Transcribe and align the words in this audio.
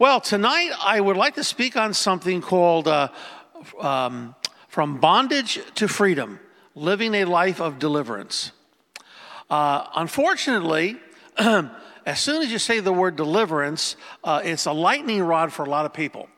Well, 0.00 0.18
tonight 0.18 0.70
I 0.82 0.98
would 0.98 1.18
like 1.18 1.34
to 1.34 1.44
speak 1.44 1.76
on 1.76 1.92
something 1.92 2.40
called 2.40 2.88
uh, 2.88 3.08
um, 3.78 4.34
From 4.66 4.98
Bondage 4.98 5.60
to 5.74 5.88
Freedom 5.88 6.40
Living 6.74 7.14
a 7.16 7.26
Life 7.26 7.60
of 7.60 7.78
Deliverance. 7.78 8.52
Uh, 9.50 9.84
unfortunately, 9.94 10.96
as 11.36 12.18
soon 12.18 12.40
as 12.40 12.50
you 12.50 12.58
say 12.58 12.80
the 12.80 12.94
word 12.94 13.16
deliverance, 13.16 13.96
uh, 14.24 14.40
it's 14.42 14.64
a 14.64 14.72
lightning 14.72 15.20
rod 15.20 15.52
for 15.52 15.66
a 15.66 15.68
lot 15.68 15.84
of 15.84 15.92
people. 15.92 16.30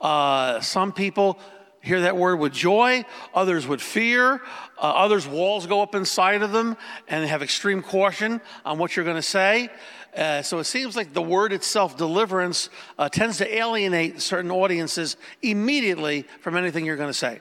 Uh, 0.00 0.58
some 0.58 0.90
people 0.90 1.38
hear 1.84 2.00
that 2.00 2.16
word 2.16 2.36
with 2.36 2.52
joy, 2.52 3.04
others 3.34 3.66
with 3.66 3.80
fear, 3.80 4.40
uh, 4.78 4.80
others' 4.80 5.26
walls 5.26 5.66
go 5.66 5.82
up 5.82 5.94
inside 5.94 6.42
of 6.42 6.50
them 6.50 6.76
and 7.08 7.22
they 7.22 7.28
have 7.28 7.42
extreme 7.42 7.82
caution 7.82 8.40
on 8.64 8.78
what 8.78 8.96
you're 8.96 9.04
going 9.04 9.16
to 9.16 9.22
say. 9.22 9.68
Uh, 10.16 10.42
so 10.42 10.58
it 10.58 10.64
seems 10.64 10.96
like 10.96 11.12
the 11.12 11.22
word 11.22 11.52
itself, 11.52 11.96
deliverance, 11.96 12.70
uh, 12.98 13.08
tends 13.08 13.38
to 13.38 13.54
alienate 13.54 14.20
certain 14.20 14.50
audiences 14.50 15.16
immediately 15.42 16.24
from 16.40 16.56
anything 16.56 16.86
you're 16.86 16.96
going 16.96 17.10
to 17.10 17.14
say. 17.14 17.40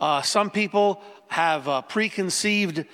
Uh, 0.00 0.20
some 0.20 0.50
people 0.50 1.02
have 1.28 1.68
uh, 1.68 1.82
preconceived 1.82 2.84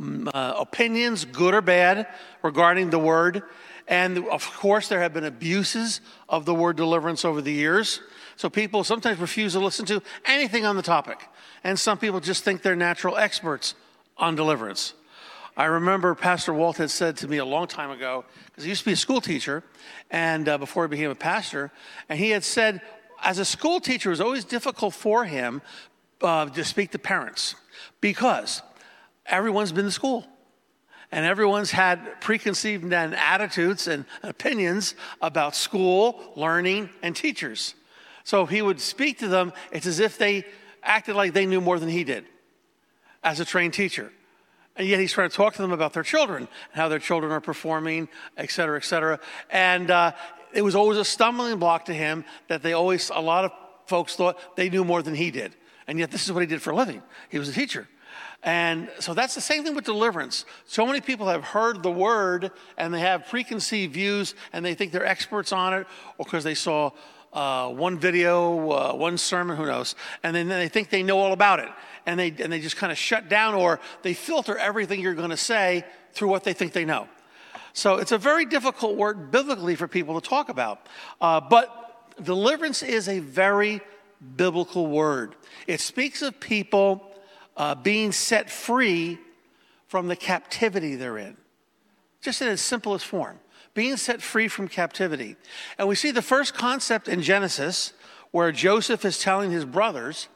mm, 0.00 0.28
uh, 0.32 0.54
opinions, 0.56 1.24
good 1.24 1.52
or 1.52 1.60
bad, 1.60 2.06
regarding 2.42 2.90
the 2.90 2.98
word. 2.98 3.42
And 3.88 4.28
of 4.28 4.48
course, 4.56 4.88
there 4.88 5.00
have 5.00 5.12
been 5.12 5.24
abuses 5.24 6.00
of 6.28 6.44
the 6.44 6.54
word 6.54 6.76
deliverance 6.76 7.24
over 7.24 7.42
the 7.42 7.52
years. 7.52 8.00
So 8.40 8.48
people 8.48 8.84
sometimes 8.84 9.18
refuse 9.18 9.52
to 9.52 9.60
listen 9.60 9.84
to 9.84 10.00
anything 10.24 10.64
on 10.64 10.74
the 10.74 10.80
topic. 10.80 11.28
And 11.62 11.78
some 11.78 11.98
people 11.98 12.20
just 12.20 12.42
think 12.42 12.62
they're 12.62 12.74
natural 12.74 13.18
experts 13.18 13.74
on 14.16 14.34
deliverance. 14.34 14.94
I 15.58 15.66
remember 15.66 16.14
Pastor 16.14 16.54
Walt 16.54 16.78
had 16.78 16.90
said 16.90 17.18
to 17.18 17.28
me 17.28 17.36
a 17.36 17.44
long 17.44 17.66
time 17.66 17.90
ago, 17.90 18.24
because 18.46 18.64
he 18.64 18.70
used 18.70 18.80
to 18.80 18.86
be 18.86 18.92
a 18.94 18.96
school 18.96 19.20
teacher, 19.20 19.62
and 20.10 20.48
uh, 20.48 20.56
before 20.56 20.84
he 20.84 20.88
became 20.88 21.10
a 21.10 21.14
pastor, 21.14 21.70
and 22.08 22.18
he 22.18 22.30
had 22.30 22.42
said, 22.42 22.80
as 23.22 23.38
a 23.38 23.44
school 23.44 23.78
teacher, 23.78 24.08
it 24.08 24.12
was 24.12 24.22
always 24.22 24.46
difficult 24.46 24.94
for 24.94 25.26
him 25.26 25.60
uh, 26.22 26.46
to 26.46 26.64
speak 26.64 26.92
to 26.92 26.98
parents 26.98 27.56
because 28.00 28.62
everyone's 29.26 29.70
been 29.70 29.84
to 29.84 29.90
school 29.90 30.24
and 31.12 31.26
everyone's 31.26 31.72
had 31.72 32.22
preconceived 32.22 32.90
attitudes 32.90 33.86
and 33.86 34.06
opinions 34.22 34.94
about 35.20 35.54
school, 35.54 36.32
learning, 36.36 36.88
and 37.02 37.14
teachers. 37.14 37.74
So 38.24 38.46
he 38.46 38.62
would 38.62 38.80
speak 38.80 39.18
to 39.18 39.28
them, 39.28 39.52
it's 39.72 39.86
as 39.86 40.00
if 40.00 40.18
they 40.18 40.44
acted 40.82 41.16
like 41.16 41.32
they 41.32 41.46
knew 41.46 41.60
more 41.60 41.78
than 41.78 41.88
he 41.88 42.04
did 42.04 42.24
as 43.22 43.40
a 43.40 43.44
trained 43.44 43.74
teacher. 43.74 44.12
And 44.76 44.86
yet 44.86 45.00
he's 45.00 45.12
trying 45.12 45.28
to 45.28 45.36
talk 45.36 45.54
to 45.54 45.62
them 45.62 45.72
about 45.72 45.92
their 45.92 46.02
children 46.02 46.48
and 46.72 46.80
how 46.80 46.88
their 46.88 46.98
children 46.98 47.32
are 47.32 47.40
performing, 47.40 48.08
et 48.36 48.50
cetera, 48.50 48.78
et 48.78 48.84
cetera. 48.84 49.20
And 49.50 49.90
uh, 49.90 50.12
it 50.52 50.62
was 50.62 50.74
always 50.74 50.98
a 50.98 51.04
stumbling 51.04 51.58
block 51.58 51.86
to 51.86 51.94
him 51.94 52.24
that 52.48 52.62
they 52.62 52.72
always, 52.72 53.10
a 53.10 53.20
lot 53.20 53.44
of 53.44 53.52
folks 53.86 54.16
thought 54.16 54.38
they 54.56 54.70
knew 54.70 54.84
more 54.84 55.02
than 55.02 55.14
he 55.14 55.30
did. 55.30 55.54
And 55.86 55.98
yet 55.98 56.10
this 56.10 56.24
is 56.24 56.32
what 56.32 56.40
he 56.40 56.46
did 56.46 56.62
for 56.62 56.70
a 56.70 56.76
living. 56.76 57.02
He 57.28 57.38
was 57.38 57.48
a 57.48 57.52
teacher. 57.52 57.88
And 58.42 58.88
so 59.00 59.12
that's 59.12 59.34
the 59.34 59.40
same 59.40 59.64
thing 59.64 59.74
with 59.74 59.84
deliverance. 59.84 60.46
So 60.64 60.86
many 60.86 61.00
people 61.00 61.26
have 61.26 61.44
heard 61.44 61.82
the 61.82 61.90
word 61.90 62.52
and 62.78 62.94
they 62.94 63.00
have 63.00 63.26
preconceived 63.26 63.92
views 63.92 64.34
and 64.52 64.64
they 64.64 64.74
think 64.74 64.92
they're 64.92 65.04
experts 65.04 65.52
on 65.52 65.74
it 65.74 65.86
or 66.16 66.24
because 66.24 66.44
they 66.44 66.54
saw 66.54 66.92
uh, 67.32 67.68
one 67.68 67.98
video, 67.98 68.70
uh, 68.70 68.92
one 68.94 69.18
sermon, 69.18 69.56
who 69.56 69.66
knows, 69.66 69.94
and 70.22 70.34
then 70.34 70.48
they 70.48 70.68
think 70.68 70.90
they 70.90 71.02
know 71.02 71.18
all 71.18 71.32
about 71.32 71.60
it. 71.60 71.68
And 72.06 72.18
they, 72.18 72.34
and 72.38 72.52
they 72.52 72.60
just 72.60 72.76
kind 72.76 72.90
of 72.90 72.98
shut 72.98 73.28
down 73.28 73.54
or 73.54 73.78
they 74.02 74.14
filter 74.14 74.56
everything 74.56 75.00
you're 75.00 75.14
going 75.14 75.30
to 75.30 75.36
say 75.36 75.84
through 76.12 76.28
what 76.28 76.44
they 76.44 76.54
think 76.54 76.72
they 76.72 76.84
know. 76.84 77.08
So 77.72 77.96
it's 77.96 78.10
a 78.10 78.18
very 78.18 78.46
difficult 78.46 78.96
word 78.96 79.30
biblically 79.30 79.76
for 79.76 79.86
people 79.86 80.20
to 80.20 80.26
talk 80.26 80.48
about. 80.48 80.86
Uh, 81.20 81.40
but 81.40 82.16
deliverance 82.22 82.82
is 82.82 83.08
a 83.08 83.20
very 83.20 83.80
biblical 84.36 84.86
word. 84.86 85.36
It 85.66 85.80
speaks 85.80 86.22
of 86.22 86.40
people 86.40 87.14
uh, 87.56 87.74
being 87.74 88.12
set 88.12 88.50
free 88.50 89.18
from 89.86 90.08
the 90.08 90.16
captivity 90.16 90.96
they're 90.96 91.18
in, 91.18 91.36
just 92.22 92.42
in 92.42 92.48
its 92.48 92.62
simplest 92.62 93.04
form 93.04 93.38
being 93.74 93.96
set 93.96 94.22
free 94.22 94.48
from 94.48 94.68
captivity. 94.68 95.36
And 95.78 95.88
we 95.88 95.94
see 95.94 96.10
the 96.10 96.22
first 96.22 96.54
concept 96.54 97.08
in 97.08 97.22
Genesis 97.22 97.92
where 98.30 98.52
Joseph 98.52 99.04
is 99.04 99.18
telling 99.18 99.50
his 99.50 99.64
brothers 99.64 100.28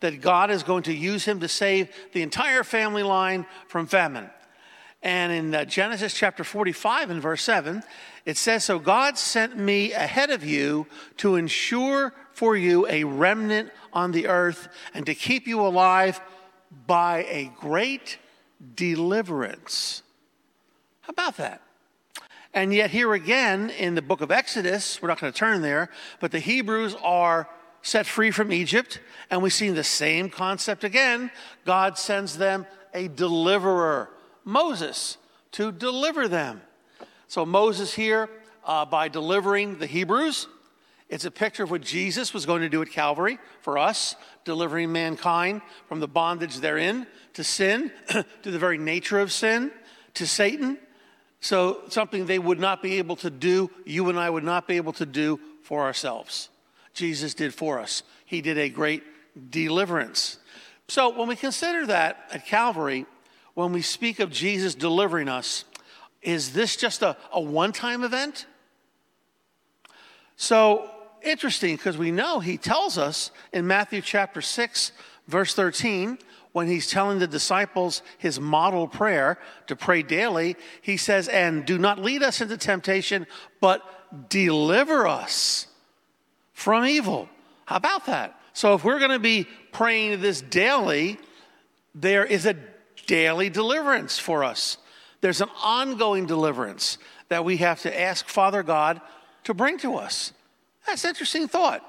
that 0.00 0.20
God 0.20 0.50
is 0.50 0.62
going 0.62 0.84
to 0.84 0.94
use 0.94 1.24
him 1.24 1.40
to 1.40 1.48
save 1.48 1.88
the 2.12 2.22
entire 2.22 2.64
family 2.64 3.02
line 3.02 3.46
from 3.68 3.86
famine. 3.86 4.30
And 5.02 5.32
in 5.32 5.54
uh, 5.54 5.64
Genesis 5.64 6.12
chapter 6.12 6.44
45 6.44 7.10
and 7.10 7.22
verse 7.22 7.42
7, 7.42 7.82
it 8.26 8.36
says, 8.36 8.64
So 8.64 8.78
God 8.78 9.16
sent 9.16 9.56
me 9.56 9.92
ahead 9.92 10.30
of 10.30 10.44
you 10.44 10.86
to 11.18 11.36
ensure 11.36 12.12
for 12.32 12.56
you 12.56 12.86
a 12.88 13.04
remnant 13.04 13.70
on 13.92 14.12
the 14.12 14.28
earth 14.28 14.68
and 14.92 15.06
to 15.06 15.14
keep 15.14 15.46
you 15.46 15.60
alive 15.60 16.20
by 16.86 17.24
a 17.28 17.50
great 17.58 18.18
deliverance. 18.74 20.02
How 21.02 21.10
about 21.10 21.36
that? 21.38 21.62
And 22.52 22.74
yet, 22.74 22.90
here 22.90 23.14
again 23.14 23.70
in 23.70 23.94
the 23.94 24.02
book 24.02 24.20
of 24.20 24.32
Exodus, 24.32 25.00
we're 25.00 25.08
not 25.08 25.20
going 25.20 25.32
to 25.32 25.38
turn 25.38 25.62
there, 25.62 25.88
but 26.18 26.32
the 26.32 26.40
Hebrews 26.40 26.96
are 27.00 27.48
set 27.80 28.06
free 28.06 28.32
from 28.32 28.52
Egypt, 28.52 29.00
and 29.30 29.40
we 29.40 29.50
see 29.50 29.70
the 29.70 29.84
same 29.84 30.28
concept 30.28 30.82
again. 30.82 31.30
God 31.64 31.96
sends 31.96 32.36
them 32.36 32.66
a 32.92 33.06
deliverer, 33.06 34.10
Moses, 34.44 35.16
to 35.52 35.70
deliver 35.70 36.26
them. 36.26 36.60
So, 37.28 37.46
Moses 37.46 37.94
here, 37.94 38.28
uh, 38.64 38.84
by 38.84 39.06
delivering 39.06 39.78
the 39.78 39.86
Hebrews, 39.86 40.48
it's 41.08 41.24
a 41.24 41.30
picture 41.30 41.62
of 41.62 41.70
what 41.70 41.82
Jesus 41.82 42.34
was 42.34 42.46
going 42.46 42.62
to 42.62 42.68
do 42.68 42.82
at 42.82 42.90
Calvary 42.90 43.38
for 43.60 43.78
us, 43.78 44.16
delivering 44.44 44.90
mankind 44.90 45.62
from 45.86 46.00
the 46.00 46.08
bondage 46.08 46.58
therein 46.58 47.06
to 47.34 47.44
sin, 47.44 47.92
to 48.08 48.24
the 48.50 48.58
very 48.58 48.78
nature 48.78 49.20
of 49.20 49.30
sin, 49.30 49.70
to 50.14 50.26
Satan, 50.26 50.78
so, 51.40 51.80
something 51.88 52.26
they 52.26 52.38
would 52.38 52.60
not 52.60 52.82
be 52.82 52.98
able 52.98 53.16
to 53.16 53.30
do, 53.30 53.70
you 53.86 54.10
and 54.10 54.18
I 54.18 54.28
would 54.28 54.44
not 54.44 54.68
be 54.68 54.76
able 54.76 54.92
to 54.94 55.06
do 55.06 55.40
for 55.62 55.82
ourselves. 55.82 56.50
Jesus 56.92 57.32
did 57.32 57.54
for 57.54 57.80
us. 57.80 58.02
He 58.26 58.42
did 58.42 58.58
a 58.58 58.68
great 58.68 59.02
deliverance. 59.50 60.38
So, 60.88 61.08
when 61.08 61.28
we 61.28 61.36
consider 61.36 61.86
that 61.86 62.28
at 62.30 62.46
Calvary, 62.46 63.06
when 63.54 63.72
we 63.72 63.80
speak 63.80 64.20
of 64.20 64.30
Jesus 64.30 64.74
delivering 64.74 65.28
us, 65.28 65.64
is 66.20 66.52
this 66.52 66.76
just 66.76 67.00
a, 67.00 67.16
a 67.32 67.40
one 67.40 67.72
time 67.72 68.04
event? 68.04 68.46
So, 70.36 70.90
interesting 71.22 71.76
because 71.76 71.96
we 71.96 72.10
know 72.10 72.40
he 72.40 72.58
tells 72.58 72.98
us 72.98 73.30
in 73.52 73.66
Matthew 73.66 74.02
chapter 74.02 74.42
6, 74.42 74.92
verse 75.26 75.54
13, 75.54 76.18
when 76.52 76.66
he's 76.66 76.90
telling 76.90 77.18
the 77.18 77.26
disciples 77.26 78.02
his 78.18 78.40
model 78.40 78.88
prayer 78.88 79.38
to 79.68 79.76
pray 79.76 80.02
daily, 80.02 80.56
he 80.82 80.96
says, 80.96 81.28
And 81.28 81.64
do 81.64 81.78
not 81.78 81.98
lead 81.98 82.22
us 82.22 82.40
into 82.40 82.56
temptation, 82.56 83.26
but 83.60 83.82
deliver 84.28 85.06
us 85.06 85.66
from 86.52 86.84
evil. 86.84 87.28
How 87.66 87.76
about 87.76 88.06
that? 88.06 88.38
So 88.52 88.74
if 88.74 88.84
we're 88.84 88.98
going 88.98 89.12
to 89.12 89.20
be 89.20 89.46
praying 89.70 90.20
this 90.20 90.40
daily, 90.40 91.18
there 91.94 92.24
is 92.24 92.46
a 92.46 92.56
daily 93.06 93.48
deliverance 93.48 94.18
for 94.18 94.42
us. 94.42 94.76
There's 95.20 95.40
an 95.40 95.50
ongoing 95.62 96.26
deliverance 96.26 96.98
that 97.28 97.44
we 97.44 97.58
have 97.58 97.82
to 97.82 98.00
ask 98.00 98.26
Father 98.28 98.62
God 98.62 99.00
to 99.44 99.54
bring 99.54 99.78
to 99.78 99.94
us. 99.96 100.32
That's 100.86 101.04
an 101.04 101.10
interesting 101.10 101.46
thought. 101.46 101.86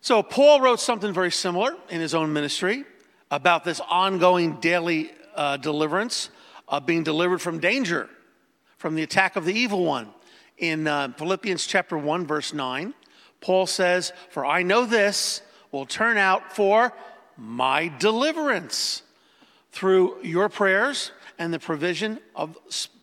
So 0.00 0.22
Paul 0.22 0.60
wrote 0.60 0.80
something 0.80 1.12
very 1.12 1.30
similar 1.30 1.76
in 1.88 2.00
his 2.00 2.14
own 2.14 2.32
ministry 2.32 2.84
about 3.34 3.64
this 3.64 3.80
ongoing 3.90 4.52
daily 4.60 5.10
uh, 5.34 5.56
deliverance 5.56 6.30
of 6.68 6.86
being 6.86 7.02
delivered 7.02 7.40
from 7.40 7.58
danger, 7.58 8.08
from 8.78 8.94
the 8.94 9.02
attack 9.02 9.34
of 9.34 9.44
the 9.44 9.52
evil 9.52 9.84
one. 9.84 10.08
In 10.56 10.86
uh, 10.86 11.12
Philippians 11.18 11.66
chapter 11.66 11.98
1, 11.98 12.28
verse 12.28 12.54
9, 12.54 12.94
Paul 13.40 13.66
says, 13.66 14.12
For 14.30 14.46
I 14.46 14.62
know 14.62 14.86
this 14.86 15.42
will 15.72 15.84
turn 15.84 16.16
out 16.16 16.54
for 16.54 16.92
my 17.36 17.88
deliverance 17.98 19.02
through 19.72 20.22
your 20.22 20.48
prayers 20.48 21.10
and 21.36 21.52
the 21.52 21.58
provision 21.58 22.20
of 22.36 22.56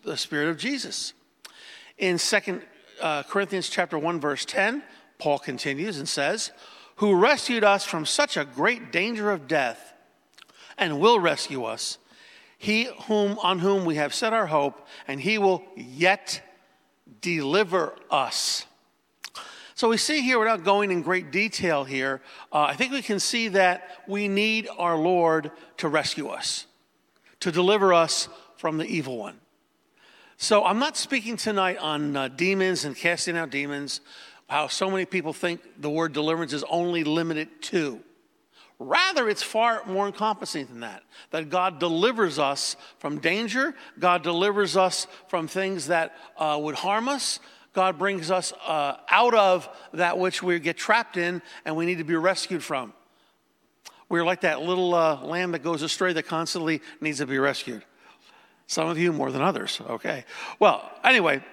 the 0.06 0.15
Spirit 0.15 0.47
of 0.47 0.57
Jesus. 0.57 1.11
In 1.97 2.17
2 2.17 2.61
uh, 3.01 3.23
Corinthians 3.23 3.67
chapter 3.67 4.00
1, 4.00 4.21
verse 4.21 4.45
10, 4.45 4.81
Paul 5.17 5.39
continues 5.39 5.97
and 5.97 6.07
says, 6.07 6.51
Who 6.95 7.15
rescued 7.15 7.65
us 7.65 7.83
from 7.83 8.06
such 8.06 8.38
a 8.38 8.45
great 8.45 8.94
danger 8.94 9.29
of 9.29 9.50
death 9.50 9.91
and 10.77 11.00
will 11.00 11.19
rescue 11.19 11.63
us. 11.63 11.97
He 12.57 12.89
whom 13.07 13.39
on 13.39 13.59
whom 13.59 13.85
we 13.85 13.95
have 13.95 14.13
set 14.13 14.33
our 14.33 14.47
hope, 14.47 14.88
and 15.07 15.19
he 15.19 15.38
will 15.38 15.63
yet 15.75 16.41
deliver 17.21 17.95
us. 18.09 18.65
So 19.73 19.89
we 19.89 19.97
see 19.97 20.21
here, 20.21 20.38
without 20.38 20.63
going 20.63 20.91
in 20.91 21.01
great 21.01 21.31
detail 21.31 21.83
here, 21.83 22.21
uh, 22.51 22.62
I 22.62 22.75
think 22.75 22.91
we 22.91 23.01
can 23.01 23.19
see 23.19 23.47
that 23.47 23.89
we 24.07 24.27
need 24.27 24.68
our 24.77 24.95
Lord 24.95 25.50
to 25.77 25.88
rescue 25.88 26.27
us, 26.27 26.68
to 27.39 27.51
deliver 27.51 27.91
us 27.91 28.29
from 28.57 28.77
the 28.77 28.85
evil 28.85 29.18
one. 29.18 29.39
So 30.38 30.63
I'm 30.63 30.77
not 30.77 30.97
speaking 30.97 31.35
tonight 31.35 31.77
on 31.77 32.15
uh, 32.15 32.27
demons 32.27 32.85
and 32.85 32.95
casting 32.95 33.35
out 33.35 33.50
demons. 33.50 34.01
how 34.51 34.68
so 34.68 34.91
many 34.91 35.06
people 35.06 35.31
think 35.31 35.62
the 35.79 35.89
word 35.89 36.12
deliverance 36.12 36.51
is 36.51 36.65
only 36.69 37.06
limited 37.06 37.47
to. 37.62 38.01
Rather, 38.83 39.30
it's 39.30 39.44
far 39.44 39.83
more 39.86 40.07
encompassing 40.07 40.66
than 40.66 40.80
that. 40.80 41.04
That 41.30 41.51
God 41.51 41.78
delivers 41.78 42.39
us 42.39 42.75
from 42.98 43.19
danger, 43.19 43.75
God 44.00 44.24
delivers 44.24 44.75
us 44.75 45.06
from 45.28 45.48
things 45.48 45.88
that 45.88 46.16
uh, 46.36 46.57
would 46.60 46.74
harm 46.74 47.07
us. 47.07 47.39
God 47.74 48.00
brings 48.00 48.31
us 48.31 48.51
uh, 48.66 48.98
out 49.07 49.36
of 49.36 49.69
that 49.94 50.18
which 50.18 50.42
we 50.42 50.60
get 50.60 50.78
trapped 50.78 51.16
in 51.16 51.44
and 51.63 51.75
we 51.75 51.86
need 51.86 52.00
to 52.00 52.04
be 52.04 52.16
rescued 52.16 52.63
from. 52.63 52.92
We're 54.10 54.25
like 54.25 54.42
that 54.42 54.63
little 54.63 54.95
uh, 54.95 55.22
lamb 55.22 55.51
that 55.51 55.63
goes 55.63 55.83
astray 55.83 56.13
that 56.13 56.24
constantly 56.24 56.81
needs 57.00 57.19
to 57.19 57.28
be 57.28 57.38
rescued. 57.38 57.86
Some 58.66 58.89
of 58.89 58.98
you 58.98 59.13
more 59.13 59.31
than 59.31 59.44
others, 59.44 59.80
okay? 59.89 60.25
Well, 60.60 60.89
anyway, 61.04 61.44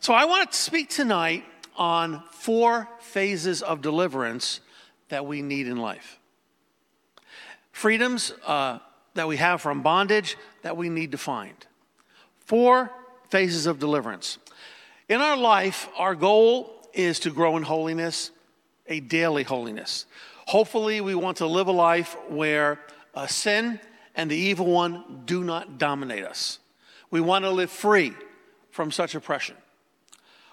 so 0.00 0.12
I 0.12 0.26
want 0.26 0.52
to 0.52 0.56
speak 0.58 0.90
tonight 0.90 1.44
on 1.76 2.22
four 2.32 2.86
phases 3.00 3.62
of 3.62 3.80
deliverance 3.80 4.60
that 5.08 5.24
we 5.24 5.40
need 5.40 5.68
in 5.68 5.78
life. 5.78 6.20
Freedoms 7.76 8.32
uh, 8.46 8.78
that 9.12 9.28
we 9.28 9.36
have 9.36 9.60
from 9.60 9.82
bondage 9.82 10.38
that 10.62 10.78
we 10.78 10.88
need 10.88 11.12
to 11.12 11.18
find. 11.18 11.52
Four 12.46 12.90
phases 13.28 13.66
of 13.66 13.78
deliverance. 13.78 14.38
In 15.10 15.20
our 15.20 15.36
life, 15.36 15.86
our 15.98 16.14
goal 16.14 16.72
is 16.94 17.20
to 17.20 17.30
grow 17.30 17.58
in 17.58 17.62
holiness, 17.62 18.30
a 18.86 19.00
daily 19.00 19.42
holiness. 19.42 20.06
Hopefully, 20.46 21.02
we 21.02 21.14
want 21.14 21.36
to 21.36 21.46
live 21.46 21.66
a 21.66 21.72
life 21.72 22.16
where 22.30 22.80
uh, 23.14 23.26
sin 23.26 23.78
and 24.14 24.30
the 24.30 24.36
evil 24.36 24.64
one 24.64 25.24
do 25.26 25.44
not 25.44 25.76
dominate 25.76 26.24
us. 26.24 26.58
We 27.10 27.20
want 27.20 27.44
to 27.44 27.50
live 27.50 27.70
free 27.70 28.14
from 28.70 28.90
such 28.90 29.14
oppression. 29.14 29.54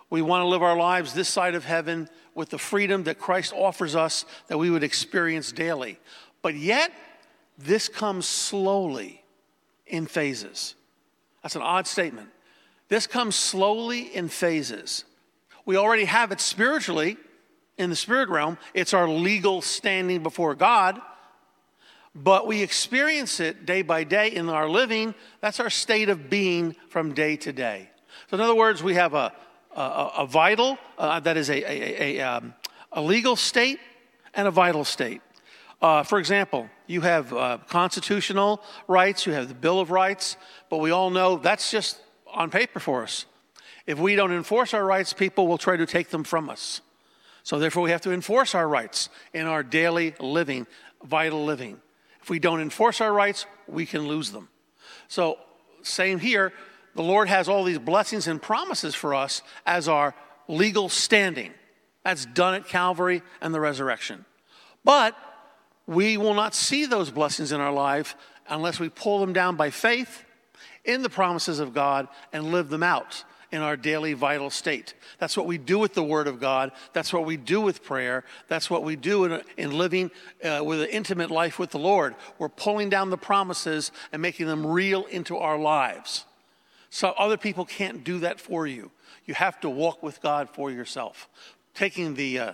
We 0.10 0.22
want 0.22 0.42
to 0.42 0.48
live 0.48 0.62
our 0.62 0.75
lives 0.75 1.14
this 1.14 1.30
side 1.30 1.56
of 1.56 1.64
heaven 1.64 2.10
with 2.36 2.50
the 2.50 2.60
freedom 2.60 3.04
that 3.04 3.18
Christ 3.18 3.54
offers 3.56 3.96
us 3.96 4.25
that 4.48 4.58
we 4.58 4.70
would 4.70 4.84
experience 4.84 5.54
daily. 5.54 6.02
But 6.42 6.56
yet, 6.56 6.92
this 7.57 7.89
comes 7.89 8.25
slowly 8.25 9.23
in 9.85 10.05
phases. 10.05 10.75
That's 11.41 11.55
an 11.55 11.61
odd 11.61 11.88
statement. 11.88 12.29
This 12.89 13.07
comes 13.07 13.35
slowly 13.35 14.15
in 14.15 14.29
phases. 14.29 15.05
We 15.65 15.77
already 15.77 16.05
have 16.05 16.31
it 16.31 16.41
spiritually 16.41 17.17
in 17.77 17.89
the 17.89 17.95
spirit 17.95 18.29
realm, 18.29 18.57
it's 18.73 18.94
our 18.94 19.07
legal 19.09 19.61
standing 19.61 20.21
before 20.21 20.55
God. 20.55 21.01
But 22.15 22.45
we 22.45 22.61
experience 22.61 23.39
it 23.39 23.65
day 23.65 23.81
by 23.81 24.03
day 24.03 24.27
in 24.27 24.47
our 24.47 24.69
living. 24.69 25.15
That's 25.41 25.59
our 25.59 25.71
state 25.71 26.09
of 26.09 26.29
being 26.29 26.75
from 26.89 27.15
day 27.15 27.35
to 27.38 27.51
day. 27.51 27.89
So, 28.29 28.38
in 28.38 28.41
other 28.41 28.53
words, 28.53 28.83
we 28.83 28.94
have 28.94 29.15
a, 29.15 29.33
a, 29.75 30.11
a 30.19 30.27
vital, 30.27 30.77
uh, 31.00 31.19
that 31.21 31.38
is 31.38 31.50
a, 31.50 31.55
a, 31.55 32.17
a, 32.17 32.21
um, 32.21 32.53
a, 32.91 33.01
legal 33.01 33.35
state 33.35 33.79
and 34.35 34.47
a 34.47 34.51
vital 34.51 34.85
state. 34.85 35.23
Uh, 35.83 36.01
for 36.01 36.18
example, 36.18 36.69
you 36.88 37.01
have 37.01 37.33
uh, 37.33 37.57
constitutional 37.68 38.63
rights, 38.88 39.25
you 39.25 39.33
have 39.33 39.50
the 39.50 39.53
Bill 39.53 39.81
of 39.81 39.91
Rights, 39.91 40.38
but 40.69 40.77
we 40.77 40.91
all 40.91 41.09
know 41.09 41.35
that's 41.35 41.69
just 41.69 42.00
on 42.33 42.50
paper 42.50 42.80
for 42.80 43.03
us. 43.03 43.25
If 43.85 44.00
we 44.00 44.15
don't 44.15 44.31
enforce 44.31 44.74
our 44.74 44.85
rights, 44.85 45.12
people 45.12 45.45
will 45.45 45.57
try 45.57 45.75
to 45.75 45.85
take 45.85 46.07
them 46.07 46.24
from 46.24 46.50
us. 46.50 46.80
So, 47.44 47.59
therefore, 47.59 47.83
we 47.83 47.91
have 47.91 48.00
to 48.01 48.13
enforce 48.13 48.56
our 48.56 48.65
rights 48.65 49.09
in 49.33 49.45
our 49.45 49.62
daily 49.62 50.15
living, 50.21 50.68
vital 51.03 51.44
living. 51.44 51.81
If 52.21 52.29
we 52.29 52.39
don't 52.39 52.62
enforce 52.62 53.01
our 53.01 53.12
rights, 53.12 53.45
we 53.68 53.86
can 53.86 54.07
lose 54.07 54.31
them. 54.31 54.47
So, 55.09 55.38
same 55.81 56.19
here, 56.19 56.53
the 56.95 57.03
Lord 57.03 57.27
has 57.27 57.50
all 57.50 57.65
these 57.65 57.77
blessings 57.77 58.27
and 58.27 58.41
promises 58.41 58.95
for 58.95 59.13
us 59.13 59.41
as 59.65 59.89
our 59.89 60.15
legal 60.47 60.88
standing. 60.88 61.51
That's 62.06 62.25
done 62.25 62.53
at 62.53 62.69
Calvary 62.69 63.21
and 63.41 63.53
the 63.53 63.59
resurrection. 63.59 64.24
But 64.86 65.18
we 65.88 66.18
will 66.18 66.33
not 66.33 66.56
see 66.56 66.85
those 66.85 67.12
blessings 67.12 67.51
in 67.51 67.59
our 67.59 67.74
life 67.74 68.15
unless 68.50 68.80
we 68.80 68.89
pull 68.89 69.19
them 69.19 69.33
down 69.33 69.56
by 69.56 69.69
faith 69.69 70.24
in 70.85 71.01
the 71.01 71.09
promises 71.09 71.59
of 71.59 71.74
God 71.74 72.07
and 72.31 72.51
live 72.51 72.69
them 72.69 72.83
out 72.83 73.24
in 73.51 73.62
our 73.62 73.77
daily 73.77 74.13
vital 74.13 74.50
state. 74.50 74.95
That's 75.19 75.38
what 75.38 75.45
we 75.45 75.59
do 75.59 75.77
with 75.77 75.94
the 75.94 76.03
Word 76.03 76.27
of 76.27 76.39
God. 76.39 76.71
That's 76.91 77.13
what 77.13 77.25
we 77.25 77.38
do 77.38 77.62
with 77.62 77.83
prayer. 77.83 78.24
That's 78.47 78.68
what 78.68 78.83
we 78.83 78.95
do 78.95 79.25
in, 79.25 79.41
in 79.57 79.77
living 79.77 80.09
uh, 80.44 80.62
with 80.65 80.81
an 80.81 80.89
intimate 80.89 81.30
life 81.30 81.59
with 81.59 81.69
the 81.69 81.77
Lord. 81.77 82.15
We're 82.39 82.50
pulling 82.50 82.89
down 82.89 83.12
the 83.12 83.18
promises 83.18 83.91
and 84.12 84.21
making 84.21 84.47
them 84.47 84.65
real 84.65 85.06
into 85.06 85.38
our 85.38 85.59
lives. 85.59 86.25
So 86.89 87.09
other 87.09 87.38
people 87.38 87.63
can't 87.63 88.03
do 88.03 88.19
that 88.19 88.39
for 88.39 88.65
you. 88.65 88.89
You 89.25 89.36
have 89.36 89.59
to 89.62 89.69
walk 89.69 90.01
with 90.01 90.19
God 90.21 90.50
for 90.50 90.71
yourself, 90.71 91.29
taking 91.75 92.15
the, 92.15 92.39
uh, 92.39 92.51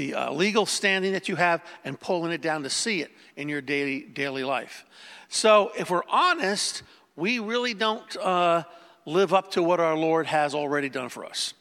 the 0.00 0.14
uh, 0.14 0.32
legal 0.32 0.64
standing 0.64 1.12
that 1.12 1.28
you 1.28 1.36
have 1.36 1.62
and 1.84 2.00
pulling 2.00 2.32
it 2.32 2.40
down 2.40 2.62
to 2.62 2.70
see 2.70 3.02
it 3.02 3.10
in 3.36 3.50
your 3.50 3.60
daily, 3.60 4.00
daily 4.00 4.44
life. 4.44 4.86
So 5.28 5.72
if 5.78 5.90
we're 5.90 6.08
honest, 6.08 6.82
we 7.16 7.38
really 7.38 7.74
don't 7.74 8.16
uh, 8.16 8.62
live 9.04 9.34
up 9.34 9.50
to 9.52 9.62
what 9.62 9.78
our 9.78 9.94
Lord 9.94 10.26
has 10.26 10.54
already 10.54 10.88
done 10.88 11.10
for 11.10 11.26
us. 11.26 11.52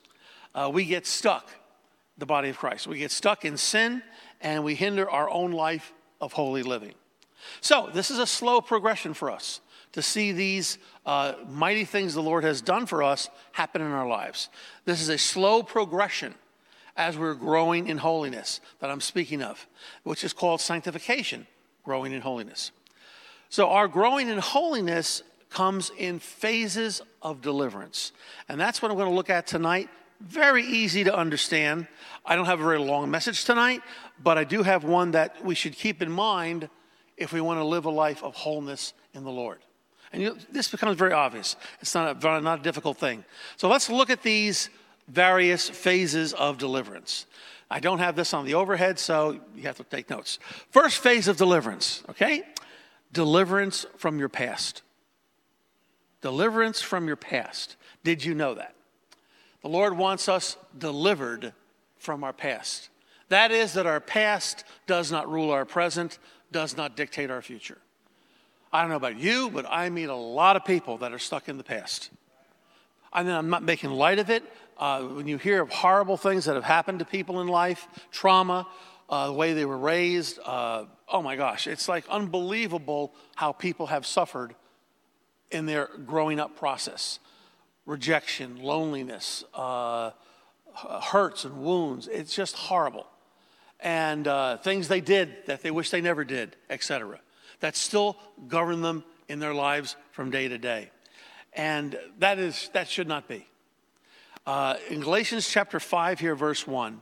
Uh, 0.56 0.72
we 0.74 0.86
get 0.86 1.06
stuck, 1.06 1.50
the 2.18 2.26
body 2.26 2.48
of 2.48 2.58
Christ. 2.58 2.88
We 2.88 2.98
get 2.98 3.12
stuck 3.12 3.44
in 3.44 3.58
sin 3.58 4.02
and 4.40 4.64
we 4.64 4.74
hinder 4.74 5.10
our 5.10 5.30
own 5.30 5.52
life 5.52 5.92
of 6.22 6.32
holy 6.32 6.64
living. 6.64 6.94
So 7.60 7.90
this 7.94 8.10
is 8.10 8.20
a 8.20 8.28
slow 8.28 8.62
progression 8.62 9.14
for 9.14 9.30
us 9.30 9.60
to 9.92 10.02
see 10.02 10.32
these 10.32 10.78
uh, 11.06 11.34
mighty 11.50 11.84
things 11.84 12.14
the 12.14 12.24
Lord 12.24 12.46
has 12.46 12.62
done 12.62 12.86
for 12.86 13.04
us 13.04 13.30
happen 13.52 13.82
in 13.82 13.92
our 13.92 14.08
lives. 14.08 14.48
This 14.86 15.02
is 15.02 15.10
a 15.10 15.18
slow 15.18 15.62
progression 15.62 16.36
as 17.00 17.18
we're 17.18 17.34
growing 17.34 17.88
in 17.88 17.98
holiness 17.98 18.60
that 18.82 18.92
I'm 18.92 19.00
speaking 19.00 19.42
of, 19.42 19.66
which 20.04 20.24
is 20.26 20.34
called 20.34 20.60
sanctification, 20.60 21.48
growing 21.84 22.12
in 22.12 22.22
holiness. 22.22 22.72
So, 23.48 23.70
our 23.70 23.88
growing 23.88 24.28
in 24.28 24.38
holiness 24.38 25.24
comes 25.50 25.92
in 25.98 26.20
phases 26.20 27.02
of 27.22 27.42
deliverance. 27.42 28.12
And 28.50 28.60
that's 28.60 28.82
what 28.82 28.92
I'm 28.92 28.98
going 28.98 29.10
to 29.10 29.16
look 29.16 29.30
at 29.30 29.48
tonight. 29.48 29.90
Very 30.20 30.64
easy 30.64 31.06
to 31.06 31.16
understand. 31.16 31.88
I 32.26 32.36
don't 32.36 32.46
have 32.46 32.60
a 32.60 32.64
very 32.64 32.78
long 32.78 33.10
message 33.10 33.46
tonight, 33.46 33.82
but 34.22 34.38
I 34.38 34.44
do 34.44 34.62
have 34.62 34.84
one 34.84 35.12
that 35.12 35.44
we 35.44 35.56
should 35.56 35.74
keep 35.74 36.02
in 36.02 36.12
mind 36.12 36.70
if 37.16 37.32
we 37.32 37.40
want 37.40 37.60
to 37.60 37.64
live 37.64 37.86
a 37.86 37.90
life 37.90 38.22
of 38.24 38.36
wholeness 38.36 38.94
in 39.14 39.24
the 39.24 39.32
Lord. 39.32 39.60
And 40.12 40.22
you, 40.22 40.38
this 40.52 40.68
becomes 40.68 40.98
very 40.98 41.14
obvious. 41.14 41.56
It's 41.80 41.96
not 41.96 42.24
a, 42.24 42.42
not 42.42 42.60
a 42.60 42.62
difficult 42.64 42.98
thing. 42.98 43.24
So 43.56 43.70
let's 43.70 43.90
look 43.90 44.10
at 44.10 44.22
these 44.22 44.70
various 45.10 45.70
phases 45.70 46.34
of 46.34 46.58
deliverance. 46.58 47.26
I 47.70 47.80
don't 47.80 48.00
have 48.00 48.16
this 48.16 48.34
on 48.34 48.46
the 48.46 48.56
overhead, 48.56 48.98
so 48.98 49.40
you 49.56 49.64
have 49.64 49.78
to 49.78 49.84
take 49.84 50.10
notes. 50.10 50.40
First 50.72 51.00
phase 51.00 51.28
of 51.28 51.38
deliverance, 51.38 52.04
okay? 52.10 52.44
Deliverance 53.14 53.86
from 53.98 54.18
your 54.20 54.30
past. 54.30 54.82
Deliverance 56.22 56.82
from 56.82 57.08
your 57.08 57.16
past. 57.16 57.76
Did 58.04 58.26
you 58.26 58.34
know 58.34 58.56
that? 58.56 58.76
The 59.62 59.70
Lord 59.70 59.98
wants 59.98 60.30
us 60.30 60.58
delivered 60.78 61.54
from 61.98 62.24
our 62.24 62.34
past. 62.34 62.90
That 63.30 63.52
is, 63.52 63.74
that 63.74 63.86
our 63.86 64.00
past 64.00 64.64
does 64.88 65.12
not 65.12 65.30
rule 65.32 65.52
our 65.52 65.66
present, 65.66 66.18
does 66.52 66.76
not 66.76 66.96
dictate 66.96 67.30
our 67.30 67.42
future. 67.42 67.78
I 68.72 68.82
don't 68.82 68.90
know 68.90 68.96
about 68.96 69.18
you, 69.18 69.50
but 69.50 69.66
I 69.70 69.90
meet 69.90 70.10
a 70.10 70.16
lot 70.16 70.56
of 70.56 70.66
people 70.66 70.98
that 71.00 71.14
are 71.14 71.20
stuck 71.20 71.50
in 71.50 71.58
the 71.58 71.64
past. 71.64 72.10
I 73.12 73.24
mean, 73.24 73.34
I'm 73.34 73.50
not 73.50 73.64
making 73.64 73.92
light 73.92 74.20
of 74.20 74.30
it. 74.30 74.44
Uh, 74.80 75.04
when 75.04 75.28
you 75.28 75.38
hear 75.38 75.62
of 75.62 75.70
horrible 75.70 76.18
things 76.18 76.46
that 76.46 76.56
have 76.56 76.64
happened 76.64 77.00
to 77.00 77.06
people 77.06 77.42
in 77.42 77.48
life, 77.48 77.88
trauma, 78.12 78.68
uh, 79.10 79.28
the 79.28 79.34
way 79.34 79.54
they 79.54 79.66
were 79.66 79.78
raised, 79.78 80.40
uh, 80.46 80.86
oh 81.08 81.22
my 81.22 81.36
gosh, 81.36 81.68
it's 81.68 81.88
like 81.88 82.08
unbelievable 82.10 83.14
how 83.36 83.52
people 83.52 83.88
have 83.88 84.06
suffered 84.06 84.56
in 85.52 85.66
their 85.66 85.90
growing 86.06 86.40
up 86.40 86.58
process 86.58 87.20
rejection, 87.86 88.62
loneliness, 88.62 89.44
uh, 89.56 90.12
hurts 90.76 91.44
and 91.44 91.64
wounds. 91.64 92.08
It's 92.08 92.36
just 92.36 92.56
horrible. 92.56 93.08
And 93.80 94.28
uh, 94.28 94.58
things 94.58 94.88
they 94.88 95.02
did 95.02 95.36
that 95.48 95.64
they 95.64 95.72
wish 95.72 95.90
they 95.90 96.02
never 96.02 96.24
did, 96.24 96.56
etc 96.70 97.20
that 97.60 97.76
still 97.76 98.18
govern 98.48 98.82
them 98.82 99.04
in 99.28 99.40
their 99.40 99.54
lives 99.54 99.96
from 100.12 100.32
day 100.32 100.48
to 100.48 100.58
day. 100.58 100.92
And 101.54 101.98
that, 102.20 102.40
is, 102.40 102.70
that 102.74 102.88
should 102.88 103.08
not 103.08 103.28
be. 103.28 103.48
Uh, 104.46 104.76
in 104.90 105.02
Galatians 105.02 105.48
chapter 105.50 105.80
5, 105.80 106.20
here, 106.20 106.36
verse 106.36 106.66
1, 106.66 107.02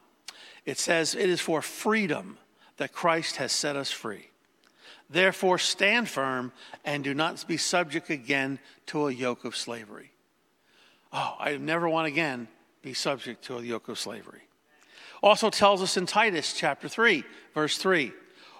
it 0.65 0.77
says, 0.77 1.15
It 1.15 1.29
is 1.29 1.39
for 1.39 1.61
freedom 1.61 2.37
that 2.77 2.91
Christ 2.91 3.37
has 3.37 3.51
set 3.51 3.75
us 3.75 3.91
free. 3.91 4.29
Therefore, 5.09 5.57
stand 5.57 6.09
firm 6.09 6.51
and 6.83 7.03
do 7.03 7.13
not 7.13 7.47
be 7.47 7.57
subject 7.57 8.09
again 8.09 8.59
to 8.87 9.07
a 9.07 9.11
yoke 9.11 9.45
of 9.45 9.55
slavery. 9.55 10.11
Oh, 11.13 11.35
I 11.39 11.55
never 11.57 11.87
want 11.87 12.07
again 12.07 12.49
be 12.81 12.93
subject 12.93 13.45
to 13.45 13.57
a 13.57 13.61
yoke 13.61 13.87
of 13.87 13.97
slavery. 13.97 14.41
Also 15.23 15.49
tells 15.49 15.81
us 15.81 15.95
in 15.95 16.05
Titus 16.05 16.53
chapter 16.53 16.89
3, 16.89 17.23
verse 17.53 17.77
3 17.77 18.11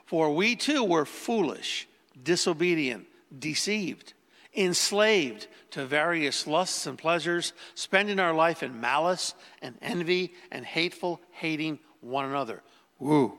for 0.07 0.33
we 0.33 0.55
too 0.55 0.83
were 0.85 1.05
foolish, 1.05 1.87
disobedient, 2.23 3.05
deceived, 3.37 4.13
enslaved 4.57 5.47
to 5.71 5.85
various 5.85 6.47
lusts 6.47 6.87
and 6.87 6.97
pleasures, 6.97 7.53
spending 7.75 8.19
our 8.19 8.33
life 8.33 8.63
in 8.63 8.81
malice 8.81 9.33
and 9.61 9.75
envy 9.81 10.33
and 10.51 10.65
hateful 10.65 11.21
hating 11.31 11.79
one 12.01 12.25
another. 12.25 12.63
Woo. 12.99 13.37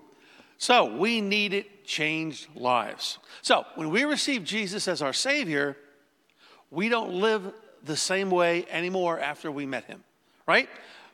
So 0.59 0.97
we 0.97 1.21
needed 1.21 1.67
changed 1.85 2.49
lives. 2.55 3.19
So 3.43 3.65
when 3.77 3.91
we 3.91 4.05
receive 4.05 4.45
Jesus 4.45 4.89
as 4.89 5.03
our 5.03 5.13
Savior, 5.13 5.77
we 6.71 6.89
don't 6.89 7.15
live 7.15 7.53
the 7.85 7.97
same 7.97 8.31
way 8.31 8.67
anymore 8.71 9.19
after 9.21 9.51
we 9.51 9.67
met 9.67 9.85
Him, 9.85 10.03
right? 10.47 10.69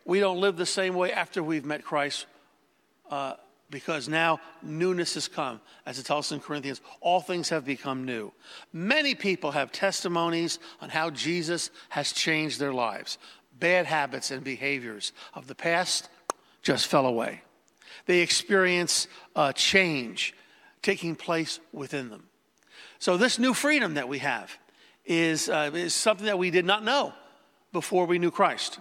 We 0.05 0.21
don't 0.21 0.41
live 0.41 0.57
the 0.57 0.67
same 0.67 0.95
way 0.95 1.13
after 1.13 1.43
we've 1.43 1.65
met 1.65 1.85
Christ. 1.85 2.27
Uh, 3.11 3.35
because 3.75 4.09
now 4.09 4.39
newness 4.63 5.15
has 5.15 5.27
come. 5.27 5.61
As 5.85 5.99
it 5.99 6.07
tells 6.07 6.27
us 6.27 6.33
in 6.33 6.39
Corinthians, 6.39 6.81
all 7.01 7.21
things 7.21 7.49
have 7.49 7.65
become 7.65 8.05
new. 8.05 8.33
Many 8.73 9.17
people 9.17 9.51
have 9.51 9.73
testimonies 9.73 10.61
on 10.81 10.91
how 10.91 11.11
Jesus 11.11 11.71
has 11.89 12.13
changed 12.13 12.61
their 12.61 12.73
lives. 12.73 13.19
Bad 13.59 13.87
habits 13.87 14.31
and 14.31 14.45
behaviors 14.45 15.13
of 15.35 15.49
the 15.49 15.57
past 15.57 16.09
just 16.63 16.87
fell 16.87 17.05
away. 17.05 17.43
They 18.07 18.21
experience 18.21 19.09
a 19.35 19.53
change 19.53 20.35
taking 20.81 21.17
place 21.17 21.59
within 21.73 22.11
them. 22.11 22.29
So, 23.01 23.17
this 23.17 23.41
new 23.41 23.55
freedom 23.55 23.95
that 23.95 24.09
we 24.09 24.21
have 24.21 24.57
is, 25.05 25.49
uh, 25.49 25.73
is 25.75 25.95
something 25.95 26.27
that 26.27 26.39
we 26.39 26.53
did 26.53 26.65
not 26.65 26.85
know 26.85 27.13
before 27.73 28.07
we 28.07 28.21
knew 28.21 28.31
Christ. 28.31 28.79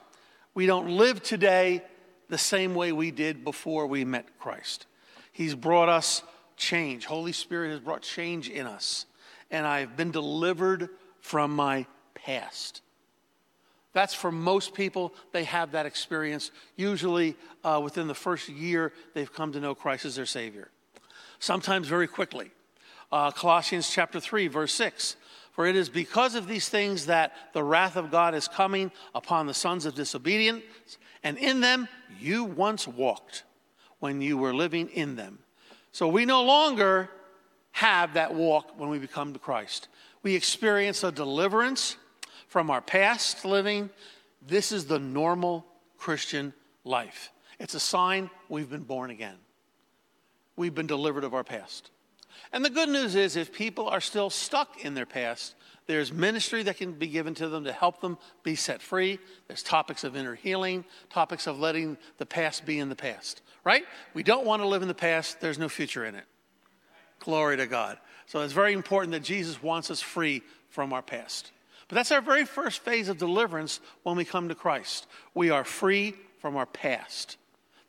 We 0.53 0.67
don't 0.67 0.97
live 0.97 1.23
today 1.23 1.81
the 2.29 2.37
same 2.37 2.75
way 2.75 2.91
we 2.91 3.11
did 3.11 3.43
before 3.43 3.87
we 3.87 4.05
met 4.05 4.39
Christ. 4.39 4.85
He's 5.31 5.55
brought 5.55 5.89
us 5.89 6.23
change. 6.57 7.05
Holy 7.05 7.31
Spirit 7.31 7.71
has 7.71 7.79
brought 7.79 8.01
change 8.01 8.49
in 8.49 8.65
us. 8.65 9.05
And 9.51 9.67
I've 9.67 9.97
been 9.97 10.11
delivered 10.11 10.89
from 11.21 11.55
my 11.55 11.85
past. 12.13 12.81
That's 13.93 14.13
for 14.13 14.31
most 14.31 14.73
people, 14.73 15.13
they 15.31 15.43
have 15.43 15.71
that 15.73 15.85
experience. 15.85 16.51
Usually, 16.75 17.35
uh, 17.63 17.79
within 17.83 18.07
the 18.07 18.15
first 18.15 18.49
year, 18.49 18.91
they've 19.13 19.31
come 19.31 19.51
to 19.53 19.59
know 19.59 19.75
Christ 19.75 20.05
as 20.05 20.15
their 20.15 20.25
Savior. 20.25 20.69
Sometimes 21.39 21.87
very 21.87 22.07
quickly. 22.07 22.51
Uh, 23.11 23.29
Colossians 23.29 23.89
chapter 23.89 24.19
3, 24.19 24.47
verse 24.47 24.73
6. 24.73 25.15
For 25.51 25.67
it 25.67 25.75
is 25.75 25.87
because 25.87 26.33
of 26.33 26.47
these 26.47 26.67
things 26.67 27.05
that 27.05 27.33
the 27.53 27.63
wrath 27.63 27.95
of 27.95 28.09
God 28.09 28.33
is 28.33 28.47
coming 28.47 28.91
upon 29.13 29.45
the 29.45 29.53
sons 29.53 29.85
of 29.85 29.93
disobedience, 29.93 30.63
and 31.23 31.37
in 31.37 31.61
them 31.61 31.87
you 32.19 32.43
once 32.43 32.87
walked 32.87 33.43
when 33.99 34.21
you 34.21 34.37
were 34.37 34.53
living 34.53 34.89
in 34.89 35.15
them. 35.15 35.39
So 35.91 36.07
we 36.07 36.25
no 36.25 36.43
longer 36.43 37.09
have 37.71 38.13
that 38.15 38.33
walk 38.33 38.79
when 38.79 38.89
we 38.89 38.99
become 38.99 39.33
to 39.33 39.39
Christ. 39.39 39.87
We 40.21 40.35
experience 40.35 41.03
a 41.03 41.11
deliverance 41.11 41.97
from 42.47 42.69
our 42.69 42.81
past 42.81 43.45
living. 43.45 43.89
This 44.45 44.71
is 44.71 44.85
the 44.85 44.99
normal 44.99 45.65
Christian 45.97 46.53
life. 46.83 47.31
It's 47.59 47.75
a 47.75 47.79
sign 47.79 48.29
we've 48.49 48.69
been 48.69 48.83
born 48.83 49.09
again. 49.09 49.37
We've 50.55 50.75
been 50.75 50.87
delivered 50.87 51.23
of 51.23 51.33
our 51.33 51.43
past. 51.43 51.89
And 52.51 52.63
the 52.63 52.69
good 52.69 52.89
news 52.89 53.15
is, 53.15 53.35
if 53.35 53.51
people 53.51 53.87
are 53.87 54.01
still 54.01 54.29
stuck 54.29 54.83
in 54.83 54.93
their 54.93 55.05
past, 55.05 55.55
there's 55.85 56.13
ministry 56.13 56.63
that 56.63 56.77
can 56.77 56.93
be 56.93 57.07
given 57.07 57.33
to 57.35 57.49
them 57.49 57.65
to 57.65 57.73
help 57.73 57.99
them 57.99 58.17
be 58.43 58.55
set 58.55 58.81
free. 58.81 59.19
There's 59.47 59.63
topics 59.63 60.03
of 60.03 60.15
inner 60.15 60.35
healing, 60.35 60.85
topics 61.09 61.47
of 61.47 61.59
letting 61.59 61.97
the 62.17 62.25
past 62.25 62.65
be 62.65 62.79
in 62.79 62.89
the 62.89 62.95
past, 62.95 63.41
right? 63.63 63.83
We 64.13 64.23
don't 64.23 64.45
want 64.45 64.61
to 64.61 64.67
live 64.67 64.81
in 64.81 64.87
the 64.87 64.93
past, 64.93 65.41
there's 65.41 65.59
no 65.59 65.69
future 65.69 66.05
in 66.05 66.15
it. 66.15 66.25
Glory 67.19 67.57
to 67.57 67.67
God. 67.67 67.97
So 68.27 68.41
it's 68.41 68.53
very 68.53 68.73
important 68.73 69.11
that 69.11 69.23
Jesus 69.23 69.61
wants 69.61 69.91
us 69.91 70.01
free 70.01 70.41
from 70.69 70.93
our 70.93 71.01
past. 71.01 71.51
But 71.87 71.95
that's 71.95 72.11
our 72.11 72.21
very 72.21 72.45
first 72.45 72.79
phase 72.79 73.09
of 73.09 73.17
deliverance 73.17 73.81
when 74.03 74.15
we 74.15 74.25
come 74.25 74.49
to 74.49 74.55
Christ. 74.55 75.05
We 75.33 75.49
are 75.49 75.63
free 75.63 76.15
from 76.39 76.55
our 76.55 76.65
past. 76.65 77.37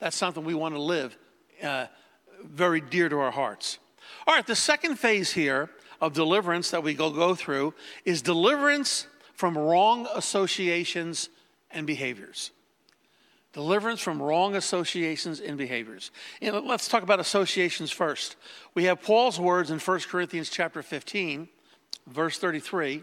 That's 0.00 0.16
something 0.16 0.44
we 0.44 0.54
want 0.54 0.74
to 0.74 0.80
live 0.80 1.16
uh, 1.62 1.86
very 2.42 2.80
dear 2.80 3.08
to 3.08 3.18
our 3.18 3.30
hearts. 3.30 3.78
All 4.26 4.34
right, 4.34 4.46
the 4.46 4.56
second 4.56 4.98
phase 4.98 5.32
here 5.32 5.70
of 6.00 6.12
deliverance 6.12 6.70
that 6.70 6.82
we 6.82 6.94
go, 6.94 7.10
go 7.10 7.34
through 7.34 7.74
is 8.04 8.22
deliverance 8.22 9.06
from 9.34 9.56
wrong 9.56 10.06
associations 10.14 11.28
and 11.70 11.86
behaviors. 11.86 12.50
Deliverance 13.52 14.00
from 14.00 14.20
wrong 14.20 14.56
associations 14.56 15.40
and 15.40 15.56
behaviors. 15.56 16.10
And 16.42 16.66
let's 16.66 16.88
talk 16.88 17.02
about 17.02 17.20
associations 17.20 17.90
first. 17.90 18.36
We 18.74 18.84
have 18.84 19.02
Paul's 19.02 19.38
words 19.38 19.70
in 19.70 19.78
1 19.78 20.00
Corinthians 20.00 20.50
chapter 20.50 20.82
15, 20.82 21.48
verse 22.08 22.38
33. 22.38 23.02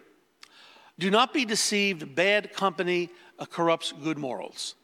Do 0.99 1.09
not 1.09 1.33
be 1.33 1.45
deceived, 1.45 2.13
bad 2.15 2.53
company 2.53 3.09
corrupts 3.49 3.91
good 4.03 4.17
morals. 4.17 4.75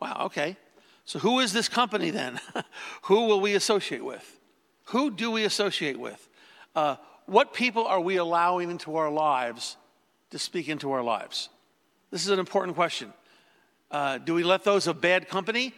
Wow, 0.00 0.22
okay. 0.26 0.56
So 1.04 1.18
who 1.18 1.40
is 1.40 1.52
this 1.52 1.68
company 1.68 2.10
then? 2.10 2.40
who 3.02 3.26
will 3.26 3.40
we 3.40 3.54
associate 3.54 4.04
with? 4.04 4.39
Who 4.90 5.10
do 5.12 5.30
we 5.30 5.44
associate 5.44 5.98
with? 5.98 6.28
Uh, 6.74 6.96
what 7.26 7.54
people 7.54 7.86
are 7.86 8.00
we 8.00 8.16
allowing 8.16 8.70
into 8.70 8.96
our 8.96 9.10
lives 9.10 9.76
to 10.30 10.38
speak 10.38 10.68
into 10.68 10.90
our 10.90 11.02
lives? 11.02 11.48
This 12.10 12.22
is 12.22 12.30
an 12.30 12.40
important 12.40 12.74
question. 12.76 13.12
Uh, 13.88 14.18
do 14.18 14.34
we 14.34 14.42
let 14.42 14.64
those 14.64 14.88
of 14.88 15.00
bad 15.00 15.28
company 15.28 15.74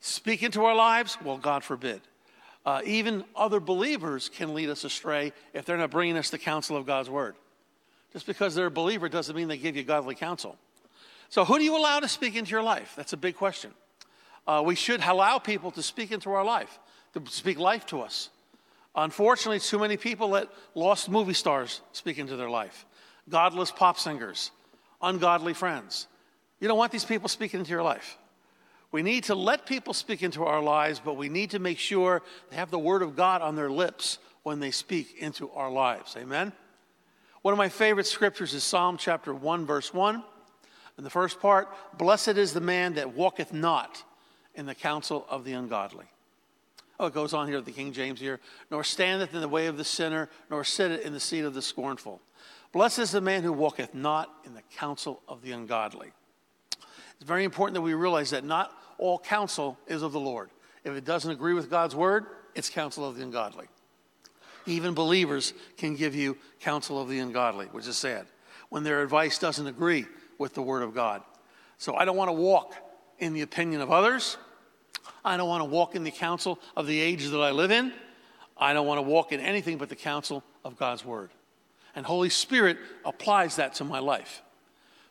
speak 0.00 0.42
into 0.42 0.64
our 0.64 0.74
lives? 0.74 1.16
Well, 1.24 1.38
God 1.38 1.62
forbid. 1.62 2.00
Uh, 2.64 2.80
even 2.84 3.24
other 3.36 3.60
believers 3.60 4.28
can 4.28 4.52
lead 4.52 4.68
us 4.68 4.82
astray 4.82 5.32
if 5.54 5.64
they're 5.64 5.76
not 5.76 5.92
bringing 5.92 6.16
us 6.16 6.30
the 6.30 6.38
counsel 6.38 6.76
of 6.76 6.86
God's 6.86 7.08
word. 7.08 7.36
Just 8.12 8.26
because 8.26 8.56
they're 8.56 8.66
a 8.66 8.70
believer 8.70 9.08
doesn't 9.08 9.36
mean 9.36 9.46
they 9.46 9.58
give 9.58 9.76
you 9.76 9.84
godly 9.84 10.16
counsel. 10.16 10.56
So, 11.28 11.44
who 11.44 11.58
do 11.58 11.64
you 11.64 11.76
allow 11.76 12.00
to 12.00 12.08
speak 12.08 12.34
into 12.34 12.50
your 12.50 12.64
life? 12.64 12.94
That's 12.96 13.12
a 13.12 13.16
big 13.16 13.36
question. 13.36 13.70
Uh, 14.44 14.62
we 14.66 14.74
should 14.74 15.02
allow 15.04 15.38
people 15.38 15.70
to 15.72 15.82
speak 15.82 16.10
into 16.10 16.30
our 16.30 16.44
life, 16.44 16.80
to 17.14 17.22
speak 17.30 17.60
life 17.60 17.86
to 17.86 18.00
us. 18.00 18.30
Unfortunately, 18.96 19.60
too 19.60 19.78
many 19.78 19.96
people 19.98 20.30
let 20.30 20.48
lost 20.74 21.10
movie 21.10 21.34
stars 21.34 21.82
speak 21.92 22.18
into 22.18 22.36
their 22.36 22.48
life, 22.48 22.86
godless 23.28 23.70
pop 23.70 23.98
singers, 23.98 24.50
ungodly 25.02 25.52
friends. 25.52 26.08
You 26.60 26.68
don't 26.68 26.78
want 26.78 26.92
these 26.92 27.04
people 27.04 27.28
speaking 27.28 27.60
into 27.60 27.70
your 27.70 27.82
life. 27.82 28.16
We 28.92 29.02
need 29.02 29.24
to 29.24 29.34
let 29.34 29.66
people 29.66 29.92
speak 29.92 30.22
into 30.22 30.44
our 30.44 30.62
lives, 30.62 31.02
but 31.04 31.18
we 31.18 31.28
need 31.28 31.50
to 31.50 31.58
make 31.58 31.78
sure 31.78 32.22
they 32.48 32.56
have 32.56 32.70
the 32.70 32.78
Word 32.78 33.02
of 33.02 33.14
God 33.14 33.42
on 33.42 33.54
their 33.54 33.70
lips 33.70 34.18
when 34.42 34.60
they 34.60 34.70
speak 34.70 35.16
into 35.18 35.50
our 35.50 35.70
lives. 35.70 36.16
Amen? 36.16 36.52
One 37.42 37.52
of 37.52 37.58
my 37.58 37.68
favorite 37.68 38.06
scriptures 38.06 38.54
is 38.54 38.64
Psalm 38.64 38.96
chapter 38.96 39.34
1, 39.34 39.66
verse 39.66 39.92
1. 39.92 40.22
In 40.96 41.04
the 41.04 41.10
first 41.10 41.40
part, 41.40 41.68
blessed 41.98 42.28
is 42.38 42.54
the 42.54 42.60
man 42.60 42.94
that 42.94 43.14
walketh 43.14 43.52
not 43.52 44.02
in 44.54 44.64
the 44.64 44.74
counsel 44.74 45.26
of 45.28 45.44
the 45.44 45.52
ungodly. 45.52 46.06
Oh, 46.98 47.06
it 47.06 47.14
goes 47.14 47.34
on 47.34 47.46
here, 47.48 47.60
the 47.60 47.72
King 47.72 47.92
James 47.92 48.20
here. 48.20 48.40
Nor 48.70 48.84
standeth 48.84 49.34
in 49.34 49.40
the 49.40 49.48
way 49.48 49.66
of 49.66 49.76
the 49.76 49.84
sinner, 49.84 50.28
nor 50.50 50.64
sitteth 50.64 51.04
in 51.04 51.12
the 51.12 51.20
seat 51.20 51.44
of 51.44 51.54
the 51.54 51.62
scornful. 51.62 52.20
Blessed 52.72 52.98
is 52.98 53.10
the 53.10 53.20
man 53.20 53.42
who 53.42 53.52
walketh 53.52 53.94
not 53.94 54.32
in 54.44 54.54
the 54.54 54.62
counsel 54.76 55.22
of 55.28 55.42
the 55.42 55.52
ungodly. 55.52 56.12
It's 57.16 57.24
very 57.26 57.44
important 57.44 57.74
that 57.74 57.82
we 57.82 57.94
realize 57.94 58.30
that 58.30 58.44
not 58.44 58.72
all 58.98 59.18
counsel 59.18 59.78
is 59.86 60.02
of 60.02 60.12
the 60.12 60.20
Lord. 60.20 60.50
If 60.84 60.94
it 60.94 61.04
doesn't 61.04 61.30
agree 61.30 61.54
with 61.54 61.70
God's 61.70 61.94
word, 61.94 62.26
it's 62.54 62.70
counsel 62.70 63.08
of 63.08 63.16
the 63.16 63.22
ungodly. 63.22 63.66
Even 64.66 64.94
believers 64.94 65.54
can 65.76 65.94
give 65.94 66.14
you 66.14 66.36
counsel 66.60 67.00
of 67.00 67.08
the 67.08 67.18
ungodly, 67.18 67.66
which 67.66 67.86
is 67.86 67.96
sad, 67.96 68.26
when 68.68 68.84
their 68.84 69.02
advice 69.02 69.38
doesn't 69.38 69.66
agree 69.66 70.06
with 70.38 70.54
the 70.54 70.62
word 70.62 70.82
of 70.82 70.94
God. 70.94 71.22
So 71.78 71.94
I 71.94 72.04
don't 72.04 72.16
want 72.16 72.28
to 72.28 72.34
walk 72.34 72.74
in 73.18 73.32
the 73.32 73.42
opinion 73.42 73.80
of 73.80 73.90
others. 73.90 74.36
I 75.26 75.36
don't 75.36 75.48
want 75.48 75.60
to 75.60 75.68
walk 75.68 75.96
in 75.96 76.04
the 76.04 76.10
counsel 76.12 76.58
of 76.76 76.86
the 76.86 77.00
age 77.00 77.26
that 77.28 77.40
I 77.40 77.50
live 77.50 77.72
in. 77.72 77.92
I 78.56 78.72
don't 78.72 78.86
want 78.86 78.98
to 78.98 79.02
walk 79.02 79.32
in 79.32 79.40
anything 79.40 79.76
but 79.76 79.88
the 79.88 79.96
counsel 79.96 80.44
of 80.64 80.78
God's 80.78 81.04
word. 81.04 81.30
And 81.96 82.06
Holy 82.06 82.30
Spirit 82.30 82.78
applies 83.04 83.56
that 83.56 83.74
to 83.74 83.84
my 83.84 83.98
life. 83.98 84.42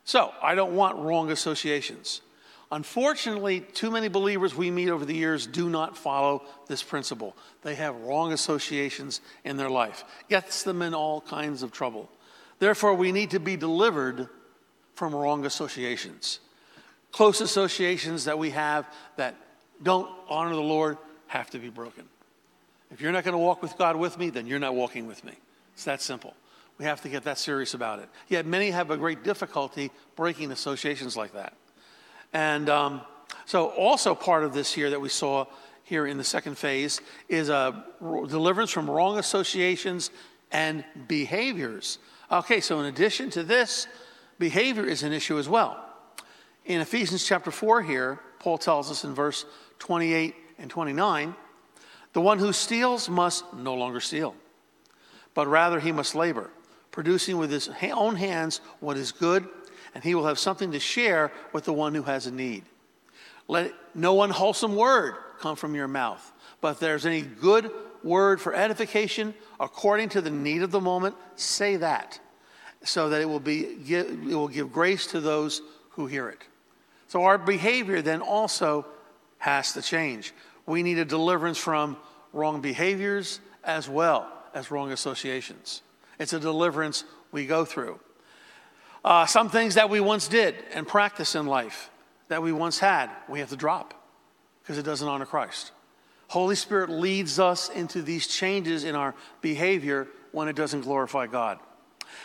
So 0.05 0.31
I 0.41 0.55
don't 0.55 0.75
want 0.75 0.97
wrong 0.97 1.31
associations. 1.31 2.21
Unfortunately, 2.71 3.59
too 3.59 3.91
many 3.91 4.07
believers 4.07 4.55
we 4.55 4.71
meet 4.71 4.89
over 4.89 5.05
the 5.05 5.13
years 5.13 5.45
do 5.45 5.69
not 5.69 5.97
follow 5.97 6.43
this 6.67 6.81
principle. 6.81 7.35
They 7.61 7.75
have 7.75 7.95
wrong 7.97 8.31
associations 8.31 9.21
in 9.43 9.57
their 9.57 9.69
life, 9.69 10.03
gets 10.29 10.63
them 10.63 10.81
in 10.81 10.93
all 10.93 11.21
kinds 11.21 11.61
of 11.61 11.71
trouble. 11.71 12.09
Therefore, 12.59 12.95
we 12.95 13.11
need 13.11 13.31
to 13.31 13.39
be 13.39 13.57
delivered 13.57 14.29
from 14.93 15.13
wrong 15.13 15.45
associations. 15.45 16.39
Close 17.11 17.41
associations 17.41 18.25
that 18.25 18.39
we 18.39 18.51
have 18.51 18.87
that 19.17 19.35
don't 19.81 20.09
honor 20.29 20.53
the 20.53 20.61
Lord 20.61 20.97
have 21.27 21.49
to 21.51 21.59
be 21.59 21.69
broken. 21.69 22.05
If 22.91 23.01
you're 23.01 23.11
not 23.11 23.23
going 23.23 23.33
to 23.33 23.39
walk 23.39 23.61
with 23.61 23.77
God 23.77 23.95
with 23.95 24.17
me, 24.17 24.29
then 24.29 24.47
you're 24.47 24.59
not 24.59 24.75
walking 24.75 25.07
with 25.07 25.23
me. 25.23 25.33
It's 25.73 25.83
that 25.85 26.01
simple. 26.01 26.33
We 26.77 26.85
have 26.85 27.01
to 27.01 27.09
get 27.09 27.23
that 27.23 27.37
serious 27.37 27.73
about 27.73 27.99
it. 27.99 28.09
Yet 28.27 28.45
many 28.45 28.69
have 28.71 28.91
a 28.91 28.97
great 28.97 29.23
difficulty 29.23 29.91
breaking 30.15 30.51
associations 30.51 31.15
like 31.15 31.33
that. 31.33 31.53
And 32.33 32.69
um, 32.69 33.01
so, 33.45 33.69
also 33.69 34.13
part 34.13 34.43
of 34.43 34.53
this 34.53 34.73
here 34.73 34.89
that 34.89 34.99
we 34.99 35.09
saw 35.09 35.45
here 35.83 36.05
in 36.07 36.17
the 36.17 36.23
second 36.23 36.57
phase 36.57 36.99
is 37.29 37.49
a 37.49 37.85
deliverance 38.01 38.71
from 38.71 38.89
wrong 38.89 39.19
associations 39.19 40.09
and 40.51 40.83
behaviors. 41.07 41.99
Okay, 42.31 42.59
so 42.59 42.79
in 42.79 42.87
addition 42.87 43.29
to 43.31 43.43
this, 43.43 43.87
behavior 44.39 44.85
is 44.85 45.03
an 45.03 45.13
issue 45.13 45.37
as 45.37 45.47
well. 45.47 45.81
In 46.65 46.81
Ephesians 46.81 47.25
chapter 47.25 47.51
4 47.51 47.83
here, 47.83 48.19
Paul 48.39 48.57
tells 48.57 48.89
us 48.89 49.03
in 49.03 49.13
verse 49.13 49.45
28 49.79 50.35
and 50.59 50.69
29 50.69 51.35
the 52.15 52.21
one 52.21 52.39
who 52.39 52.53
steals 52.53 53.09
must 53.09 53.53
no 53.53 53.73
longer 53.73 53.99
steal, 53.99 54.35
but 55.33 55.47
rather 55.47 55.81
he 55.81 55.91
must 55.91 56.15
labor, 56.15 56.49
producing 56.89 57.37
with 57.37 57.51
his 57.51 57.69
own 57.91 58.15
hands 58.15 58.61
what 58.79 58.95
is 58.95 59.11
good, 59.11 59.45
and 59.93 60.01
he 60.01 60.15
will 60.15 60.25
have 60.25 60.39
something 60.39 60.71
to 60.71 60.79
share 60.79 61.29
with 61.51 61.65
the 61.65 61.73
one 61.73 61.93
who 61.93 62.03
has 62.03 62.25
a 62.25 62.31
need. 62.31 62.63
Let 63.49 63.73
no 63.93 64.23
unwholesome 64.23 64.77
word 64.77 65.15
come 65.41 65.57
from 65.57 65.75
your 65.75 65.89
mouth, 65.89 66.31
but 66.61 66.69
if 66.69 66.79
there's 66.79 67.05
any 67.05 67.21
good 67.21 67.69
word 68.01 68.39
for 68.39 68.55
edification 68.55 69.33
according 69.59 70.07
to 70.09 70.21
the 70.21 70.31
need 70.31 70.63
of 70.63 70.71
the 70.71 70.79
moment, 70.79 71.15
say 71.35 71.75
that, 71.75 72.17
so 72.81 73.09
that 73.09 73.19
it 73.19 73.25
will, 73.25 73.41
be, 73.41 73.63
it 73.89 74.23
will 74.23 74.47
give 74.47 74.71
grace 74.71 75.05
to 75.07 75.19
those 75.19 75.61
who 75.89 76.07
hear 76.07 76.29
it. 76.29 76.43
So 77.09 77.23
our 77.23 77.37
behavior 77.37 78.01
then 78.01 78.21
also 78.21 78.85
has 79.45 79.73
to 79.73 79.81
change. 79.81 80.33
We 80.65 80.81
need 80.81 80.97
a 80.97 81.05
deliverance 81.05 81.59
from 81.59 81.97
wrong 82.33 82.61
behaviors 82.61 83.39
as 83.63 83.87
well 83.87 84.27
as 84.55 84.71
wrong 84.71 84.91
associations. 84.91 85.83
It's 86.17 86.33
a 86.33 86.39
deliverance 86.39 87.03
we 87.31 87.45
go 87.45 87.63
through. 87.63 87.99
Uh, 89.03 89.27
some 89.27 89.49
things 89.49 89.75
that 89.75 89.87
we 89.87 89.99
once 89.99 90.27
did 90.27 90.55
and 90.73 90.87
practiced 90.87 91.35
in 91.35 91.45
life 91.45 91.91
that 92.27 92.41
we 92.41 92.51
once 92.51 92.79
had, 92.79 93.11
we 93.29 93.39
have 93.39 93.49
to 93.49 93.55
drop 93.55 93.93
because 94.63 94.79
it 94.79 94.83
doesn't 94.83 95.07
honor 95.07 95.27
Christ. 95.27 95.71
Holy 96.27 96.55
Spirit 96.55 96.89
leads 96.89 97.39
us 97.39 97.69
into 97.69 98.01
these 98.01 98.25
changes 98.25 98.83
in 98.83 98.95
our 98.95 99.13
behavior 99.41 100.07
when 100.31 100.47
it 100.47 100.55
doesn't 100.55 100.81
glorify 100.81 101.27
God. 101.27 101.59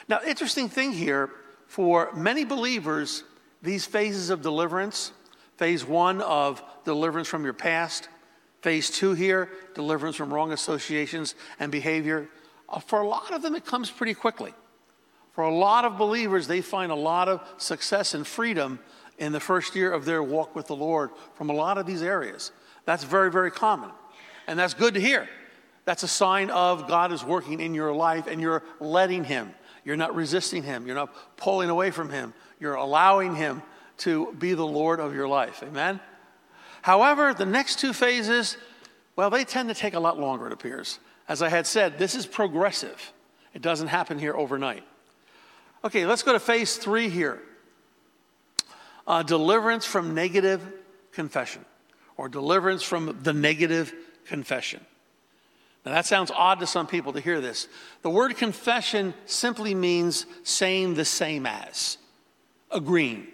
Now, 0.08 0.20
interesting 0.26 0.70
thing 0.70 0.92
here 0.92 1.28
for 1.66 2.14
many 2.14 2.46
believers, 2.46 3.24
these 3.60 3.84
phases 3.84 4.30
of 4.30 4.40
deliverance 4.40 5.12
phase 5.60 5.84
one 5.84 6.22
of 6.22 6.62
deliverance 6.84 7.28
from 7.28 7.44
your 7.44 7.52
past, 7.52 8.08
phase 8.62 8.88
two 8.88 9.12
here, 9.12 9.50
deliverance 9.74 10.16
from 10.16 10.32
wrong 10.32 10.52
associations 10.52 11.34
and 11.58 11.70
behavior. 11.70 12.30
Uh, 12.66 12.78
for 12.78 13.02
a 13.02 13.06
lot 13.06 13.30
of 13.34 13.42
them, 13.42 13.54
it 13.54 13.66
comes 13.66 13.90
pretty 13.90 14.14
quickly. 14.14 14.54
For 15.32 15.44
a 15.44 15.54
lot 15.54 15.84
of 15.84 15.98
believers, 15.98 16.46
they 16.46 16.62
find 16.62 16.90
a 16.90 16.94
lot 16.94 17.28
of 17.28 17.46
success 17.58 18.14
and 18.14 18.26
freedom 18.26 18.80
in 19.18 19.32
the 19.32 19.38
first 19.38 19.76
year 19.76 19.92
of 19.92 20.06
their 20.06 20.22
walk 20.22 20.56
with 20.56 20.66
the 20.66 20.74
Lord 20.74 21.10
from 21.34 21.50
a 21.50 21.52
lot 21.52 21.76
of 21.76 21.84
these 21.84 22.02
areas. 22.02 22.52
That's 22.86 23.04
very, 23.04 23.30
very 23.30 23.50
common. 23.50 23.90
And 24.46 24.58
that's 24.58 24.72
good 24.72 24.94
to 24.94 25.00
hear. 25.00 25.28
That's 25.84 26.04
a 26.04 26.08
sign 26.08 26.48
of 26.48 26.88
God 26.88 27.12
is 27.12 27.22
working 27.22 27.60
in 27.60 27.74
your 27.74 27.92
life 27.92 28.26
and 28.26 28.40
you're 28.40 28.62
letting 28.80 29.24
Him. 29.24 29.54
You're 29.84 29.96
not 29.96 30.14
resisting 30.14 30.62
Him. 30.62 30.86
You're 30.86 30.96
not 30.96 31.14
pulling 31.36 31.68
away 31.68 31.90
from 31.90 32.08
Him. 32.08 32.32
You're 32.58 32.76
allowing 32.76 33.34
Him 33.34 33.60
to 34.00 34.34
be 34.38 34.54
the 34.54 34.66
Lord 34.66 35.00
of 35.00 35.14
your 35.14 35.28
life. 35.28 35.62
Amen? 35.62 36.00
However, 36.82 37.34
the 37.34 37.46
next 37.46 37.78
two 37.78 37.92
phases, 37.92 38.56
well, 39.16 39.30
they 39.30 39.44
tend 39.44 39.68
to 39.68 39.74
take 39.74 39.94
a 39.94 40.00
lot 40.00 40.18
longer, 40.18 40.46
it 40.46 40.52
appears. 40.52 40.98
As 41.28 41.42
I 41.42 41.48
had 41.48 41.66
said, 41.66 41.98
this 41.98 42.14
is 42.14 42.26
progressive, 42.26 43.12
it 43.54 43.62
doesn't 43.62 43.88
happen 43.88 44.18
here 44.18 44.34
overnight. 44.34 44.84
Okay, 45.84 46.06
let's 46.06 46.22
go 46.22 46.32
to 46.32 46.40
phase 46.40 46.76
three 46.76 47.08
here 47.08 47.40
uh, 49.06 49.22
deliverance 49.22 49.86
from 49.86 50.14
negative 50.14 50.60
confession 51.12 51.64
or 52.16 52.28
deliverance 52.28 52.82
from 52.82 53.18
the 53.22 53.32
negative 53.32 53.94
confession. 54.26 54.80
Now, 55.84 55.92
that 55.92 56.04
sounds 56.04 56.30
odd 56.30 56.60
to 56.60 56.66
some 56.66 56.86
people 56.86 57.14
to 57.14 57.20
hear 57.20 57.40
this. 57.40 57.66
The 58.02 58.10
word 58.10 58.36
confession 58.36 59.14
simply 59.24 59.74
means 59.74 60.26
saying 60.42 60.94
the 60.94 61.06
same 61.06 61.46
as, 61.46 61.96
agreeing, 62.70 63.26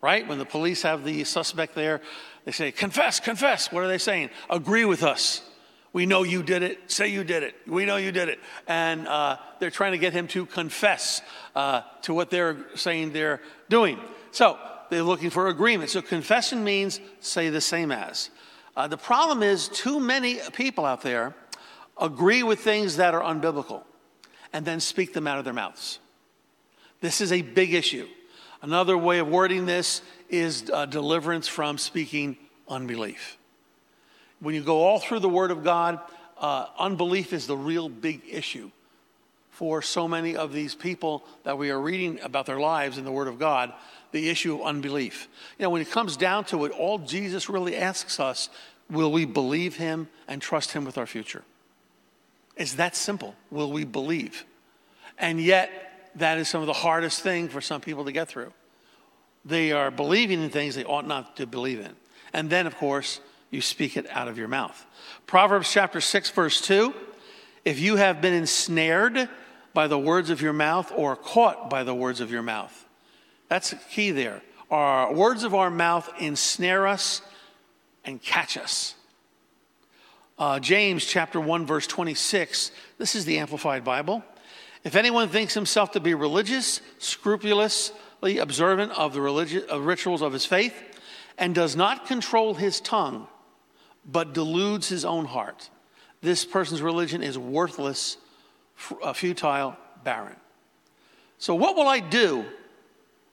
right? 0.00 0.26
When 0.26 0.38
the 0.38 0.44
police 0.44 0.82
have 0.82 1.04
the 1.04 1.24
suspect 1.24 1.74
there, 1.74 2.00
they 2.44 2.52
say, 2.52 2.72
confess, 2.72 3.20
confess. 3.20 3.72
What 3.72 3.82
are 3.82 3.88
they 3.88 3.98
saying? 3.98 4.30
Agree 4.48 4.84
with 4.84 5.02
us. 5.02 5.42
We 5.92 6.06
know 6.06 6.22
you 6.22 6.42
did 6.42 6.62
it. 6.62 6.90
Say 6.90 7.08
you 7.08 7.24
did 7.24 7.42
it. 7.42 7.54
We 7.66 7.84
know 7.84 7.96
you 7.96 8.12
did 8.12 8.28
it. 8.28 8.38
And 8.66 9.08
uh, 9.08 9.38
they're 9.58 9.70
trying 9.70 9.92
to 9.92 9.98
get 9.98 10.12
him 10.12 10.28
to 10.28 10.46
confess 10.46 11.22
uh, 11.56 11.82
to 12.02 12.14
what 12.14 12.30
they're 12.30 12.56
saying 12.74 13.12
they're 13.12 13.40
doing. 13.68 13.98
So 14.30 14.58
they're 14.90 15.02
looking 15.02 15.30
for 15.30 15.48
agreement. 15.48 15.90
So 15.90 16.02
confession 16.02 16.62
means 16.62 17.00
say 17.20 17.50
the 17.50 17.60
same 17.60 17.90
as. 17.90 18.30
Uh, 18.76 18.86
the 18.86 18.96
problem 18.96 19.42
is, 19.42 19.68
too 19.68 19.98
many 19.98 20.38
people 20.52 20.84
out 20.84 21.02
there 21.02 21.34
agree 22.00 22.42
with 22.42 22.60
things 22.60 22.96
that 22.96 23.12
are 23.14 23.22
unbiblical 23.22 23.82
and 24.52 24.64
then 24.64 24.78
speak 24.78 25.12
them 25.12 25.26
out 25.26 25.38
of 25.38 25.44
their 25.44 25.54
mouths. 25.54 25.98
This 27.00 27.20
is 27.20 27.32
a 27.32 27.42
big 27.42 27.74
issue. 27.74 28.06
Another 28.60 28.98
way 28.98 29.20
of 29.20 29.28
wording 29.28 29.66
this 29.66 30.02
is 30.28 30.68
uh, 30.72 30.86
deliverance 30.86 31.46
from 31.46 31.78
speaking 31.78 32.36
unbelief. 32.68 33.38
When 34.40 34.54
you 34.54 34.62
go 34.62 34.82
all 34.82 34.98
through 34.98 35.20
the 35.20 35.28
Word 35.28 35.50
of 35.52 35.62
God, 35.62 36.00
uh, 36.38 36.66
unbelief 36.78 37.32
is 37.32 37.46
the 37.46 37.56
real 37.56 37.88
big 37.88 38.22
issue 38.28 38.70
for 39.50 39.82
so 39.82 40.06
many 40.06 40.36
of 40.36 40.52
these 40.52 40.74
people 40.74 41.24
that 41.44 41.58
we 41.58 41.70
are 41.70 41.80
reading 41.80 42.20
about 42.20 42.46
their 42.46 42.60
lives 42.60 42.98
in 42.98 43.04
the 43.04 43.12
Word 43.12 43.28
of 43.28 43.38
God, 43.38 43.72
the 44.12 44.28
issue 44.28 44.56
of 44.56 44.62
unbelief. 44.62 45.28
You 45.58 45.64
know, 45.64 45.70
when 45.70 45.82
it 45.82 45.90
comes 45.90 46.16
down 46.16 46.44
to 46.46 46.64
it, 46.64 46.72
all 46.72 46.98
Jesus 46.98 47.48
really 47.48 47.76
asks 47.76 48.18
us 48.18 48.48
will 48.90 49.12
we 49.12 49.24
believe 49.24 49.76
Him 49.76 50.08
and 50.26 50.40
trust 50.42 50.72
Him 50.72 50.84
with 50.84 50.98
our 50.98 51.06
future? 51.06 51.44
It's 52.56 52.74
that 52.74 52.96
simple. 52.96 53.36
Will 53.50 53.70
we 53.70 53.84
believe? 53.84 54.44
And 55.18 55.40
yet, 55.40 55.87
that 56.18 56.38
is 56.38 56.48
some 56.48 56.60
of 56.60 56.66
the 56.66 56.72
hardest 56.72 57.20
thing 57.20 57.48
for 57.48 57.60
some 57.60 57.80
people 57.80 58.04
to 58.04 58.12
get 58.12 58.28
through. 58.28 58.52
They 59.44 59.72
are 59.72 59.90
believing 59.90 60.42
in 60.42 60.50
things 60.50 60.74
they 60.74 60.84
ought 60.84 61.06
not 61.06 61.36
to 61.36 61.46
believe 61.46 61.80
in. 61.80 61.94
And 62.32 62.50
then, 62.50 62.66
of 62.66 62.76
course, 62.76 63.20
you 63.50 63.60
speak 63.60 63.96
it 63.96 64.06
out 64.10 64.28
of 64.28 64.36
your 64.36 64.48
mouth. 64.48 64.86
Proverbs 65.26 65.72
chapter 65.72 66.00
6, 66.00 66.30
verse 66.30 66.60
2 66.60 66.94
If 67.64 67.80
you 67.80 67.96
have 67.96 68.20
been 68.20 68.34
ensnared 68.34 69.28
by 69.72 69.86
the 69.86 69.98
words 69.98 70.30
of 70.30 70.42
your 70.42 70.52
mouth 70.52 70.92
or 70.94 71.16
caught 71.16 71.70
by 71.70 71.84
the 71.84 71.94
words 71.94 72.20
of 72.20 72.30
your 72.30 72.42
mouth. 72.42 72.86
That's 73.48 73.70
the 73.70 73.76
key 73.76 74.10
there. 74.10 74.42
Our 74.70 75.12
words 75.12 75.44
of 75.44 75.54
our 75.54 75.70
mouth 75.70 76.10
ensnare 76.18 76.86
us 76.86 77.22
and 78.04 78.20
catch 78.22 78.56
us. 78.56 78.94
Uh, 80.38 80.60
James 80.60 81.04
chapter 81.04 81.40
1, 81.40 81.66
verse 81.66 81.86
26. 81.86 82.70
This 82.98 83.14
is 83.14 83.24
the 83.24 83.38
Amplified 83.38 83.84
Bible. 83.84 84.22
If 84.88 84.96
anyone 84.96 85.28
thinks 85.28 85.52
himself 85.52 85.92
to 85.92 86.00
be 86.00 86.14
religious, 86.14 86.80
scrupulously 86.96 88.38
observant 88.38 88.90
of 88.92 89.12
the 89.12 89.20
religi- 89.20 89.66
of 89.66 89.84
rituals 89.84 90.22
of 90.22 90.32
his 90.32 90.46
faith, 90.46 90.72
and 91.36 91.54
does 91.54 91.76
not 91.76 92.06
control 92.06 92.54
his 92.54 92.80
tongue, 92.80 93.28
but 94.06 94.32
deludes 94.32 94.88
his 94.88 95.04
own 95.04 95.26
heart, 95.26 95.68
this 96.22 96.46
person's 96.46 96.80
religion 96.80 97.22
is 97.22 97.36
worthless 97.36 98.16
futile, 99.12 99.76
barren. 100.04 100.36
So, 101.36 101.54
what 101.54 101.76
will 101.76 101.86
I 101.86 102.00
do 102.00 102.46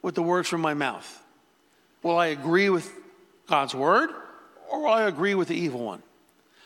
with 0.01 0.15
the 0.15 0.23
words 0.23 0.49
from 0.49 0.59
my 0.59 0.73
mouth? 0.73 1.23
Will 2.03 2.17
I 2.17 2.27
agree 2.27 2.69
with 2.69 2.91
God's 3.47 3.73
word 3.73 4.09
or 4.69 4.81
will 4.81 4.91
I 4.91 5.03
agree 5.03 5.35
with 5.35 5.47
the 5.47 5.55
evil 5.55 5.85
one? 5.85 6.03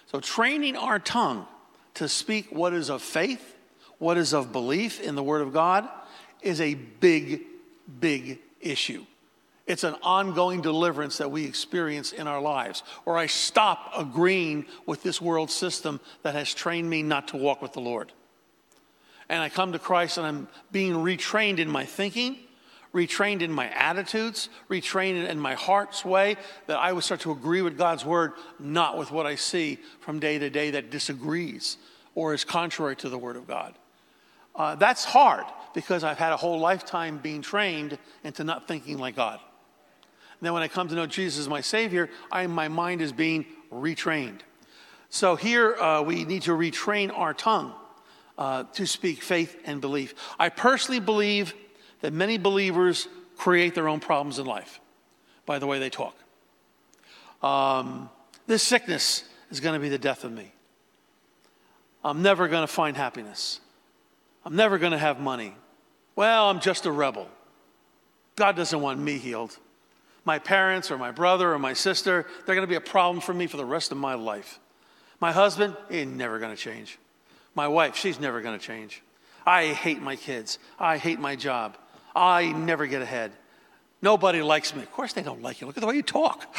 So, 0.08 0.20
training 0.20 0.76
our 0.76 0.98
tongue 0.98 1.46
to 1.94 2.10
speak 2.10 2.48
what 2.52 2.74
is 2.74 2.90
of 2.90 3.04
faith, 3.04 3.56
what 4.00 4.18
is 4.18 4.34
of 4.34 4.52
belief 4.52 5.00
in 5.00 5.16
the 5.16 5.24
word 5.24 5.42
of 5.42 5.54
God, 5.54 5.88
is 6.42 6.60
a 6.62 6.74
big, 6.74 7.44
big 8.00 8.40
issue. 8.60 9.06
It's 9.68 9.84
an 9.84 9.96
ongoing 10.02 10.62
deliverance 10.62 11.20
that 11.20 11.30
we 11.30 11.46
experience 11.46 12.12
in 12.12 12.28
our 12.28 12.42
lives, 12.42 12.82
or 13.06 13.18
I 13.18 13.28
stop 13.28 13.92
agreeing 13.96 14.66
with 14.88 15.04
this 15.04 15.22
world 15.22 15.52
system 15.52 16.00
that 16.24 16.34
has 16.34 16.54
trained 16.54 16.90
me 16.90 17.04
not 17.04 17.28
to 17.30 17.38
walk 17.38 17.62
with 17.62 17.74
the 17.74 17.82
Lord 17.82 18.12
and 19.30 19.44
I 19.44 19.50
come 19.50 19.72
to 19.72 19.80
Christ 19.80 20.18
and 20.18 20.26
I'm 20.26 20.48
being 20.72 20.94
retrained 20.94 21.60
in 21.60 21.70
my 21.70 21.86
thinking, 21.86 22.38
retrained 22.94 23.42
in 23.42 23.52
my 23.52 23.70
attitudes, 23.70 24.50
retrained 24.70 25.30
in 25.30 25.40
my 25.40 25.54
heart's 25.54 26.04
way, 26.04 26.36
that 26.66 26.80
I 26.80 26.92
would 26.92 27.04
start 27.04 27.22
to 27.22 27.32
agree 27.32 27.62
with 27.62 27.78
God's 27.78 28.04
word, 28.04 28.34
not 28.58 28.98
with 28.98 29.12
what 29.12 29.28
I 29.28 29.36
see 29.36 29.78
from 30.00 30.20
day 30.20 30.40
to 30.40 30.50
day 30.50 30.72
that 30.72 30.90
disagrees 30.90 31.78
or 32.16 32.34
is 32.34 32.44
contrary 32.44 32.96
to 32.98 33.10
the 33.10 33.18
word 33.18 33.36
of 33.36 33.48
God. 33.48 33.76
Uh, 34.60 34.76
that's 34.76 35.06
hard 35.06 35.46
because 35.74 36.04
I've 36.04 36.18
had 36.18 36.34
a 36.34 36.38
whole 36.38 36.60
lifetime 36.60 37.18
being 37.18 37.42
trained 37.42 37.98
into 38.26 38.44
not 38.44 38.68
thinking 38.68 38.98
like 38.98 39.16
God. 39.16 39.40
And 39.40 40.46
then 40.46 40.54
when 40.54 40.62
I 40.62 40.68
come 40.68 40.90
to 40.90 40.96
know 40.96 41.06
Jesus 41.06 41.40
as 41.40 41.48
my 41.48 41.62
Savior, 41.62 42.10
I, 42.30 42.46
my 42.48 42.68
mind 42.68 43.02
is 43.02 43.14
being 43.14 43.46
retrained. 43.72 44.42
So 45.10 45.38
here 45.38 45.76
uh, 45.76 46.02
we 46.02 46.26
need 46.26 46.42
to 46.44 46.52
retrain 46.52 47.18
our 47.18 47.34
tongue 47.34 47.74
uh, 48.38 48.64
to 48.74 48.86
speak 48.86 49.22
faith 49.22 49.58
and 49.64 49.80
belief. 49.80 50.14
I 50.38 50.50
personally 50.50 51.00
believe 51.00 51.54
that 52.02 52.12
many 52.12 52.38
believers 52.38 53.08
create 53.38 53.76
their 53.76 53.88
own 53.88 54.02
problems 54.02 54.40
in 54.40 54.46
life 54.46 54.82
by 55.46 55.60
the 55.60 55.68
way 55.68 55.80
they 55.80 55.90
talk. 55.90 56.16
Um, 57.42 58.10
this 58.46 58.62
sickness 58.62 59.24
is 59.52 59.62
going 59.62 59.74
to 59.74 59.80
be 59.80 59.90
the 59.90 59.98
death 59.98 60.26
of 60.26 60.34
me. 60.34 60.52
I'm 62.04 62.22
never 62.22 62.50
going 62.50 62.64
to 62.64 62.72
find 62.72 62.98
happiness. 62.98 63.62
I'm 64.50 64.56
never 64.56 64.80
going 64.80 64.94
to 64.94 64.98
have 64.98 65.20
money. 65.20 65.54
Well, 66.16 66.50
I'm 66.50 66.60
just 66.60 66.88
a 66.88 66.92
rebel. 66.92 67.30
God 68.36 68.56
doesn't 68.56 68.82
want 68.82 69.00
me 69.00 69.20
healed. 69.20 69.56
My 70.26 70.40
parents 70.40 70.90
or 70.90 70.98
my 70.98 71.12
brother 71.12 71.54
or 71.54 71.60
my 71.60 71.74
sister, 71.74 72.26
they're 72.46 72.56
going 72.56 72.66
to 72.66 72.70
be 72.70 72.76
a 72.76 72.82
problem 72.82 73.22
for 73.22 73.32
me 73.32 73.46
for 73.46 73.58
the 73.58 73.66
rest 73.66 73.92
of 73.92 74.00
my 74.00 74.16
life. 74.16 74.60
My 75.20 75.32
husband, 75.32 75.78
he's 75.92 76.08
never 76.08 76.40
going 76.40 76.56
to 76.56 76.60
change. 76.60 76.98
My 77.54 77.68
wife, 77.68 77.96
she's 77.96 78.20
never 78.20 78.42
going 78.42 78.58
to 78.58 78.66
change. 78.66 79.04
I 79.46 79.68
hate 79.68 80.02
my 80.02 80.16
kids. 80.16 80.58
I 80.80 80.98
hate 80.98 81.20
my 81.20 81.36
job. 81.36 81.78
I 82.16 82.52
never 82.52 82.88
get 82.88 83.04
ahead. 83.04 83.32
Nobody 84.02 84.42
likes 84.42 84.74
me. 84.74 84.82
Of 84.82 84.92
course, 84.92 85.14
they 85.14 85.22
don't 85.22 85.44
like 85.44 85.62
you. 85.62 85.68
Look 85.68 85.78
at 85.78 85.82
the 85.82 85.88
way 85.88 85.96
you 85.96 86.02
talk. 86.02 86.56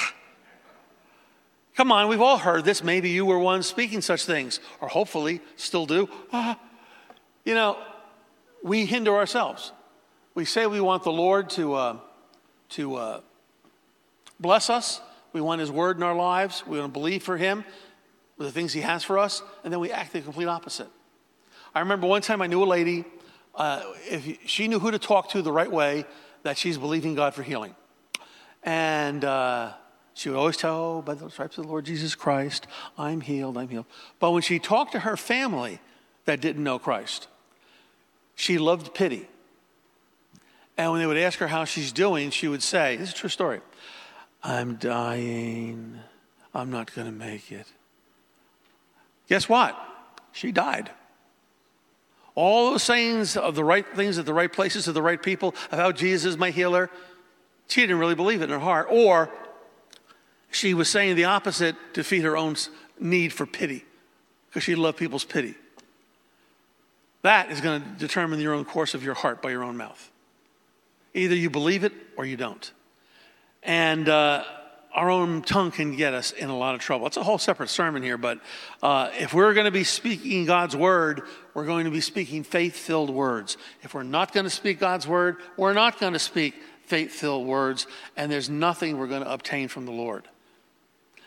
Come 1.74 1.90
on, 1.90 2.06
we've 2.06 2.20
all 2.20 2.38
heard 2.38 2.64
this. 2.64 2.84
Maybe 2.84 3.10
you 3.10 3.26
were 3.26 3.38
one 3.38 3.64
speaking 3.64 4.00
such 4.00 4.26
things, 4.26 4.60
or 4.80 4.86
hopefully 4.86 5.40
still 5.56 5.86
do. 5.86 6.08
Uh, 6.32 6.54
you 7.50 7.56
know, 7.56 7.76
we 8.62 8.86
hinder 8.86 9.16
ourselves. 9.16 9.72
We 10.36 10.44
say 10.44 10.68
we 10.68 10.80
want 10.80 11.02
the 11.02 11.10
Lord 11.10 11.50
to, 11.50 11.74
uh, 11.74 11.96
to 12.68 12.94
uh, 12.94 13.20
bless 14.38 14.70
us. 14.70 15.00
We 15.32 15.40
want 15.40 15.60
His 15.60 15.68
word 15.68 15.96
in 15.96 16.04
our 16.04 16.14
lives. 16.14 16.64
We 16.64 16.78
want 16.78 16.94
to 16.94 17.00
believe 17.00 17.24
for 17.24 17.36
Him 17.36 17.64
with 18.38 18.46
the 18.46 18.52
things 18.52 18.72
He 18.72 18.82
has 18.82 19.02
for 19.02 19.18
us, 19.18 19.42
and 19.64 19.72
then 19.72 19.80
we 19.80 19.90
act 19.90 20.12
the 20.12 20.20
complete 20.20 20.46
opposite. 20.46 20.86
I 21.74 21.80
remember 21.80 22.06
one 22.06 22.22
time 22.22 22.40
I 22.40 22.46
knew 22.46 22.62
a 22.62 22.64
lady, 22.64 23.04
uh, 23.56 23.82
if 24.08 24.48
she 24.48 24.68
knew 24.68 24.78
who 24.78 24.92
to 24.92 25.00
talk 25.00 25.30
to 25.30 25.42
the 25.42 25.50
right 25.50 25.72
way, 25.72 26.04
that 26.44 26.56
she's 26.56 26.78
believing 26.78 27.16
God 27.16 27.34
for 27.34 27.42
healing. 27.42 27.74
And 28.62 29.24
uh, 29.24 29.72
she 30.14 30.28
would 30.28 30.38
always 30.38 30.56
tell, 30.56 30.76
oh, 30.76 31.02
by 31.02 31.14
the 31.14 31.28
stripes 31.30 31.58
of 31.58 31.64
the 31.64 31.68
Lord 31.68 31.84
Jesus 31.84 32.14
Christ, 32.14 32.68
I'm 32.96 33.20
healed, 33.20 33.58
I'm 33.58 33.68
healed. 33.68 33.86
But 34.20 34.30
when 34.30 34.42
she 34.42 34.60
talked 34.60 34.92
to 34.92 35.00
her 35.00 35.16
family 35.16 35.80
that 36.26 36.40
didn't 36.40 36.62
know 36.62 36.78
Christ, 36.78 37.26
she 38.40 38.56
loved 38.56 38.94
pity. 38.94 39.28
And 40.78 40.90
when 40.90 41.00
they 41.00 41.06
would 41.06 41.18
ask 41.18 41.38
her 41.40 41.46
how 41.46 41.66
she's 41.66 41.92
doing, 41.92 42.30
she 42.30 42.48
would 42.48 42.62
say, 42.62 42.96
This 42.96 43.10
is 43.10 43.14
a 43.14 43.18
true 43.18 43.28
story 43.28 43.60
I'm 44.42 44.76
dying. 44.76 45.98
I'm 46.54 46.70
not 46.70 46.94
going 46.94 47.06
to 47.06 47.12
make 47.12 47.52
it. 47.52 47.66
Guess 49.28 49.46
what? 49.46 49.78
She 50.32 50.52
died. 50.52 50.90
All 52.34 52.70
those 52.70 52.82
sayings 52.82 53.36
of 53.36 53.56
the 53.56 53.62
right 53.62 53.86
things 53.94 54.16
at 54.18 54.24
the 54.24 54.32
right 54.32 54.50
places 54.50 54.86
to 54.86 54.92
the 54.92 55.02
right 55.02 55.22
people 55.22 55.54
of 55.70 55.78
how 55.78 55.92
Jesus 55.92 56.30
is 56.30 56.38
my 56.38 56.50
healer, 56.50 56.90
she 57.68 57.82
didn't 57.82 57.98
really 57.98 58.14
believe 58.14 58.40
it 58.40 58.44
in 58.44 58.50
her 58.50 58.58
heart. 58.58 58.86
Or 58.90 59.30
she 60.50 60.72
was 60.72 60.88
saying 60.88 61.14
the 61.16 61.24
opposite 61.24 61.76
to 61.92 62.02
feed 62.02 62.22
her 62.22 62.38
own 62.38 62.56
need 62.98 63.34
for 63.34 63.44
pity 63.44 63.84
because 64.48 64.62
she 64.62 64.74
loved 64.74 64.96
people's 64.96 65.24
pity. 65.24 65.56
That 67.22 67.50
is 67.50 67.60
going 67.60 67.82
to 67.82 67.88
determine 67.90 68.40
your 68.40 68.54
own 68.54 68.64
course 68.64 68.94
of 68.94 69.04
your 69.04 69.14
heart 69.14 69.42
by 69.42 69.50
your 69.50 69.62
own 69.62 69.76
mouth. 69.76 70.10
Either 71.14 71.34
you 71.34 71.50
believe 71.50 71.84
it 71.84 71.92
or 72.16 72.24
you 72.24 72.36
don't. 72.36 72.72
And 73.62 74.08
uh, 74.08 74.44
our 74.92 75.10
own 75.10 75.42
tongue 75.42 75.70
can 75.70 75.96
get 75.96 76.14
us 76.14 76.32
in 76.32 76.48
a 76.48 76.56
lot 76.56 76.74
of 76.74 76.80
trouble. 76.80 77.06
It's 77.06 77.16
a 77.16 77.22
whole 77.22 77.38
separate 77.38 77.68
sermon 77.68 78.02
here, 78.02 78.16
but 78.16 78.40
uh, 78.82 79.10
if 79.18 79.34
we're 79.34 79.54
going 79.54 79.66
to 79.66 79.70
be 79.70 79.84
speaking 79.84 80.46
God's 80.46 80.74
word, 80.74 81.22
we're 81.54 81.66
going 81.66 81.84
to 81.84 81.90
be 81.90 82.00
speaking 82.00 82.42
faith 82.42 82.74
filled 82.74 83.10
words. 83.10 83.56
If 83.82 83.94
we're 83.94 84.02
not 84.02 84.32
going 84.32 84.44
to 84.44 84.50
speak 84.50 84.80
God's 84.80 85.06
word, 85.06 85.36
we're 85.56 85.74
not 85.74 86.00
going 86.00 86.14
to 86.14 86.18
speak 86.18 86.54
faith 86.86 87.12
filled 87.12 87.46
words, 87.46 87.86
and 88.16 88.32
there's 88.32 88.50
nothing 88.50 88.98
we're 88.98 89.06
going 89.06 89.22
to 89.22 89.32
obtain 89.32 89.68
from 89.68 89.86
the 89.86 89.92
Lord. 89.92 90.26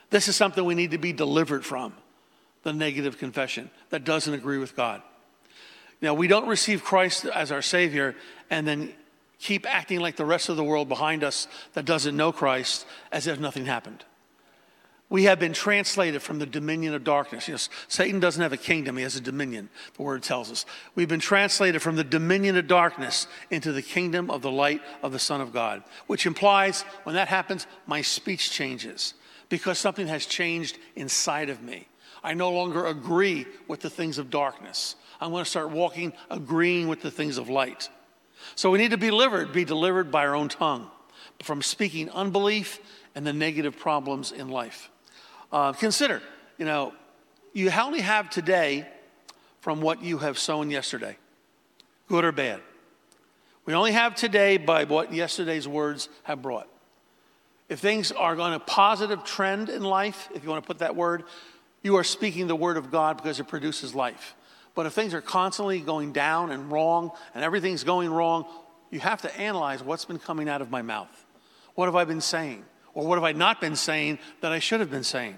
This 0.10 0.28
is 0.28 0.36
something 0.36 0.64
we 0.64 0.76
need 0.76 0.92
to 0.92 0.98
be 0.98 1.14
delivered 1.14 1.66
from 1.66 1.94
the 2.64 2.74
negative 2.74 3.18
confession 3.18 3.70
that 3.90 4.04
doesn't 4.04 4.34
agree 4.34 4.58
with 4.58 4.76
God. 4.76 5.02
Now, 6.02 6.14
we 6.14 6.28
don't 6.28 6.48
receive 6.48 6.84
Christ 6.84 7.26
as 7.26 7.52
our 7.52 7.62
Savior 7.62 8.16
and 8.50 8.68
then 8.68 8.94
keep 9.40 9.66
acting 9.66 10.00
like 10.00 10.16
the 10.16 10.26
rest 10.26 10.50
of 10.50 10.58
the 10.58 10.64
world 10.64 10.88
behind 10.88 11.24
us 11.24 11.48
that 11.74 11.86
doesn't 11.86 12.16
know 12.16 12.32
Christ 12.32 12.86
as 13.12 13.28
if 13.28 13.40
nothing 13.40 13.66
happened. 13.66 14.06
We 15.10 15.26
have 15.26 15.40
been 15.40 15.54
translated 15.54 16.24
from 16.24 16.40
the 16.40 16.46
dominion 16.46 16.96
of 16.96 17.04
darkness. 17.04 17.48
Yes, 17.48 17.70
Satan 17.88 18.20
doesn't 18.20 18.42
have 18.42 18.54
a 18.54 18.58
kingdom, 18.58 18.98
he 18.98 19.04
has 19.04 19.16
a 19.16 19.22
dominion, 19.22 19.70
the 19.96 20.02
word 20.02 20.24
tells 20.24 20.50
us. 20.50 20.66
We've 20.96 21.08
been 21.08 21.20
translated 21.20 21.84
from 21.84 21.98
the 21.98 22.04
dominion 22.04 22.58
of 22.58 22.68
darkness 22.68 23.28
into 23.52 23.72
the 23.72 23.84
kingdom 23.84 24.32
of 24.32 24.42
the 24.42 24.50
light 24.50 24.82
of 25.04 25.12
the 25.12 25.20
Son 25.20 25.40
of 25.40 25.54
God, 25.54 25.84
which 26.08 26.26
implies 26.26 26.82
when 27.04 27.14
that 27.14 27.28
happens, 27.28 27.68
my 27.86 28.02
speech 28.02 28.50
changes 28.50 29.14
because 29.50 29.78
something 29.78 30.08
has 30.08 30.26
changed 30.26 30.80
inside 30.96 31.50
of 31.52 31.62
me. 31.62 31.88
I 32.24 32.34
no 32.34 32.50
longer 32.50 32.88
agree 32.88 33.46
with 33.68 33.82
the 33.82 33.90
things 33.92 34.18
of 34.18 34.32
darkness. 34.32 34.96
I'm 35.24 35.32
going 35.32 35.46
to 35.46 35.50
start 35.50 35.70
walking 35.70 36.12
agreeing 36.30 36.90
with 36.90 37.02
the 37.02 37.10
things 37.10 37.38
of 37.38 37.48
light. 37.48 37.90
So 38.56 38.70
we 38.70 38.78
need 38.78 38.92
to 38.92 38.98
be 38.98 39.08
delivered, 39.08 39.54
be 39.54 39.64
delivered 39.64 40.12
by 40.12 40.28
our 40.28 40.36
own 40.36 40.50
tongue 40.50 40.90
from 41.42 41.62
speaking 41.62 42.10
unbelief 42.10 42.80
and 43.16 43.26
the 43.26 43.32
negative 43.32 43.80
problems 43.80 44.34
in 44.34 44.50
life. 44.50 44.92
Uh, 45.50 45.72
consider, 45.72 46.22
you 46.58 46.66
know, 46.66 46.94
you 47.54 47.72
only 47.72 48.02
have 48.02 48.30
today 48.30 48.86
from 49.62 49.80
what 49.80 50.04
you 50.04 50.18
have 50.18 50.38
sown 50.38 50.70
yesterday, 50.70 51.16
good 52.10 52.26
or 52.26 52.34
bad. 52.34 52.60
We 53.66 53.74
only 53.74 53.94
have 53.94 54.16
today 54.16 54.58
by 54.58 54.84
what 54.84 55.14
yesterday's 55.14 55.70
words 55.70 56.10
have 56.24 56.42
brought. 56.42 56.68
If 57.70 57.80
things 57.80 58.12
are 58.12 58.38
on 58.38 58.52
a 58.52 58.60
positive 58.60 59.24
trend 59.24 59.70
in 59.70 59.84
life, 59.84 60.28
if 60.36 60.44
you 60.44 60.50
want 60.50 60.66
to 60.66 60.68
put 60.68 60.80
that 60.80 60.98
word, 60.98 61.24
you 61.82 61.96
are 61.96 62.04
speaking 62.04 62.48
the 62.48 62.58
word 62.58 62.76
of 62.76 62.92
God 62.92 63.16
because 63.16 63.40
it 63.40 63.48
produces 63.48 63.96
life. 63.96 64.36
But 64.76 64.86
if 64.86 64.94
things 64.94 65.14
are 65.14 65.22
constantly 65.22 65.80
going 65.80 66.14
down 66.14 66.52
and 66.52 66.72
wrong 66.72 67.12
and 67.36 67.44
everything's 67.44 67.84
going 67.84 68.10
wrong, 68.10 68.46
you 68.90 69.00
have 69.00 69.22
to 69.22 69.40
analyze 69.40 69.84
what's 69.84 70.06
been 70.06 70.20
coming 70.20 70.50
out 70.50 70.62
of 70.62 70.72
my 70.72 70.82
mouth. 70.82 71.26
What 71.76 71.86
have 71.86 71.96
I 71.96 72.06
been 72.06 72.22
saying? 72.22 72.66
Or 72.94 73.06
what 73.08 73.16
have 73.16 73.24
I 73.24 73.32
not 73.32 73.60
been 73.60 73.76
saying 73.76 74.20
that 74.42 74.52
I 74.52 74.60
should 74.60 74.80
have 74.80 74.92
been 74.92 75.04
saying? 75.04 75.36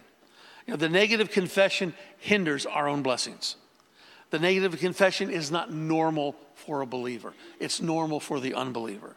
You 0.65 0.71
know, 0.71 0.77
the 0.77 0.89
negative 0.89 1.31
confession 1.31 1.93
hinders 2.17 2.65
our 2.65 2.87
own 2.87 3.01
blessings. 3.01 3.55
The 4.31 4.39
negative 4.39 4.77
confession 4.79 5.29
is 5.29 5.51
not 5.51 5.71
normal 5.71 6.35
for 6.55 6.81
a 6.81 6.85
believer, 6.85 7.33
it's 7.59 7.81
normal 7.81 8.19
for 8.19 8.39
the 8.39 8.53
unbeliever. 8.53 9.15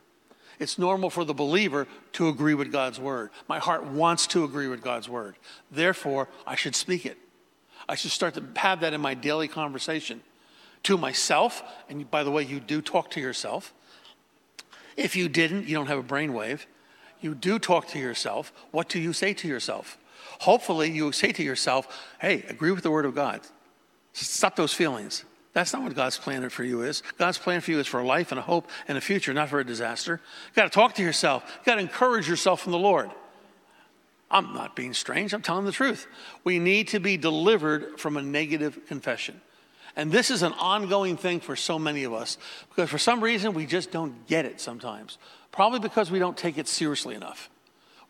It's 0.60 0.76
normal 0.76 1.08
for 1.08 1.24
the 1.24 1.34
believer 1.34 1.86
to 2.14 2.28
agree 2.28 2.54
with 2.54 2.72
God's 2.72 2.98
word. 2.98 3.30
My 3.46 3.60
heart 3.60 3.84
wants 3.84 4.26
to 4.28 4.42
agree 4.42 4.66
with 4.66 4.82
God's 4.82 5.08
word. 5.08 5.36
Therefore, 5.70 6.28
I 6.48 6.56
should 6.56 6.74
speak 6.74 7.06
it. 7.06 7.16
I 7.88 7.94
should 7.94 8.10
start 8.10 8.34
to 8.34 8.44
have 8.56 8.80
that 8.80 8.92
in 8.92 9.00
my 9.00 9.14
daily 9.14 9.48
conversation 9.48 10.20
to 10.84 10.98
myself. 10.98 11.62
And 11.88 12.10
by 12.10 12.22
the 12.22 12.30
way, 12.30 12.42
you 12.42 12.60
do 12.60 12.82
talk 12.82 13.10
to 13.12 13.20
yourself. 13.20 13.72
If 14.96 15.16
you 15.16 15.28
didn't, 15.28 15.66
you 15.66 15.74
don't 15.74 15.86
have 15.86 15.98
a 15.98 16.02
brainwave. 16.02 16.66
You 17.20 17.34
do 17.34 17.58
talk 17.58 17.88
to 17.88 17.98
yourself. 17.98 18.52
What 18.70 18.88
do 18.88 18.98
you 18.98 19.12
say 19.12 19.32
to 19.34 19.48
yourself? 19.48 19.98
Hopefully, 20.40 20.90
you 20.90 21.10
say 21.12 21.32
to 21.32 21.42
yourself, 21.42 22.06
hey, 22.20 22.44
agree 22.48 22.70
with 22.70 22.82
the 22.82 22.90
word 22.90 23.04
of 23.06 23.14
God. 23.14 23.40
Stop 24.12 24.56
those 24.56 24.72
feelings. 24.74 25.24
That's 25.52 25.72
not 25.72 25.82
what 25.82 25.94
God's 25.94 26.18
plan 26.18 26.48
for 26.50 26.62
you 26.62 26.82
is. 26.82 27.02
God's 27.16 27.38
plan 27.38 27.60
for 27.60 27.70
you 27.70 27.80
is 27.80 27.86
for 27.86 28.00
a 28.00 28.06
life 28.06 28.30
and 28.30 28.38
a 28.38 28.42
hope 28.42 28.68
and 28.86 28.98
a 28.98 29.00
future, 29.00 29.32
not 29.32 29.48
for 29.48 29.58
a 29.58 29.64
disaster. 29.64 30.20
You 30.48 30.54
got 30.54 30.64
to 30.64 30.70
talk 30.70 30.94
to 30.96 31.02
yourself. 31.02 31.42
You 31.46 31.64
got 31.64 31.76
to 31.76 31.80
encourage 31.80 32.28
yourself 32.28 32.60
from 32.60 32.72
the 32.72 32.78
Lord. 32.78 33.10
I'm 34.30 34.52
not 34.54 34.76
being 34.76 34.92
strange, 34.94 35.32
I'm 35.32 35.42
telling 35.42 35.64
the 35.64 35.72
truth. 35.72 36.06
We 36.44 36.58
need 36.58 36.88
to 36.88 37.00
be 37.00 37.16
delivered 37.16 37.98
from 37.98 38.16
a 38.16 38.22
negative 38.22 38.86
confession. 38.86 39.40
And 39.96 40.12
this 40.12 40.30
is 40.30 40.42
an 40.42 40.52
ongoing 40.52 41.16
thing 41.16 41.40
for 41.40 41.56
so 41.56 41.78
many 41.78 42.04
of 42.04 42.12
us 42.12 42.38
because 42.68 42.88
for 42.88 42.98
some 42.98 43.20
reason 43.20 43.54
we 43.54 43.66
just 43.66 43.90
don't 43.90 44.26
get 44.26 44.44
it 44.44 44.60
sometimes. 44.60 45.18
Probably 45.50 45.80
because 45.80 46.10
we 46.10 46.18
don't 46.18 46.36
take 46.36 46.56
it 46.56 46.68
seriously 46.68 47.14
enough. 47.14 47.50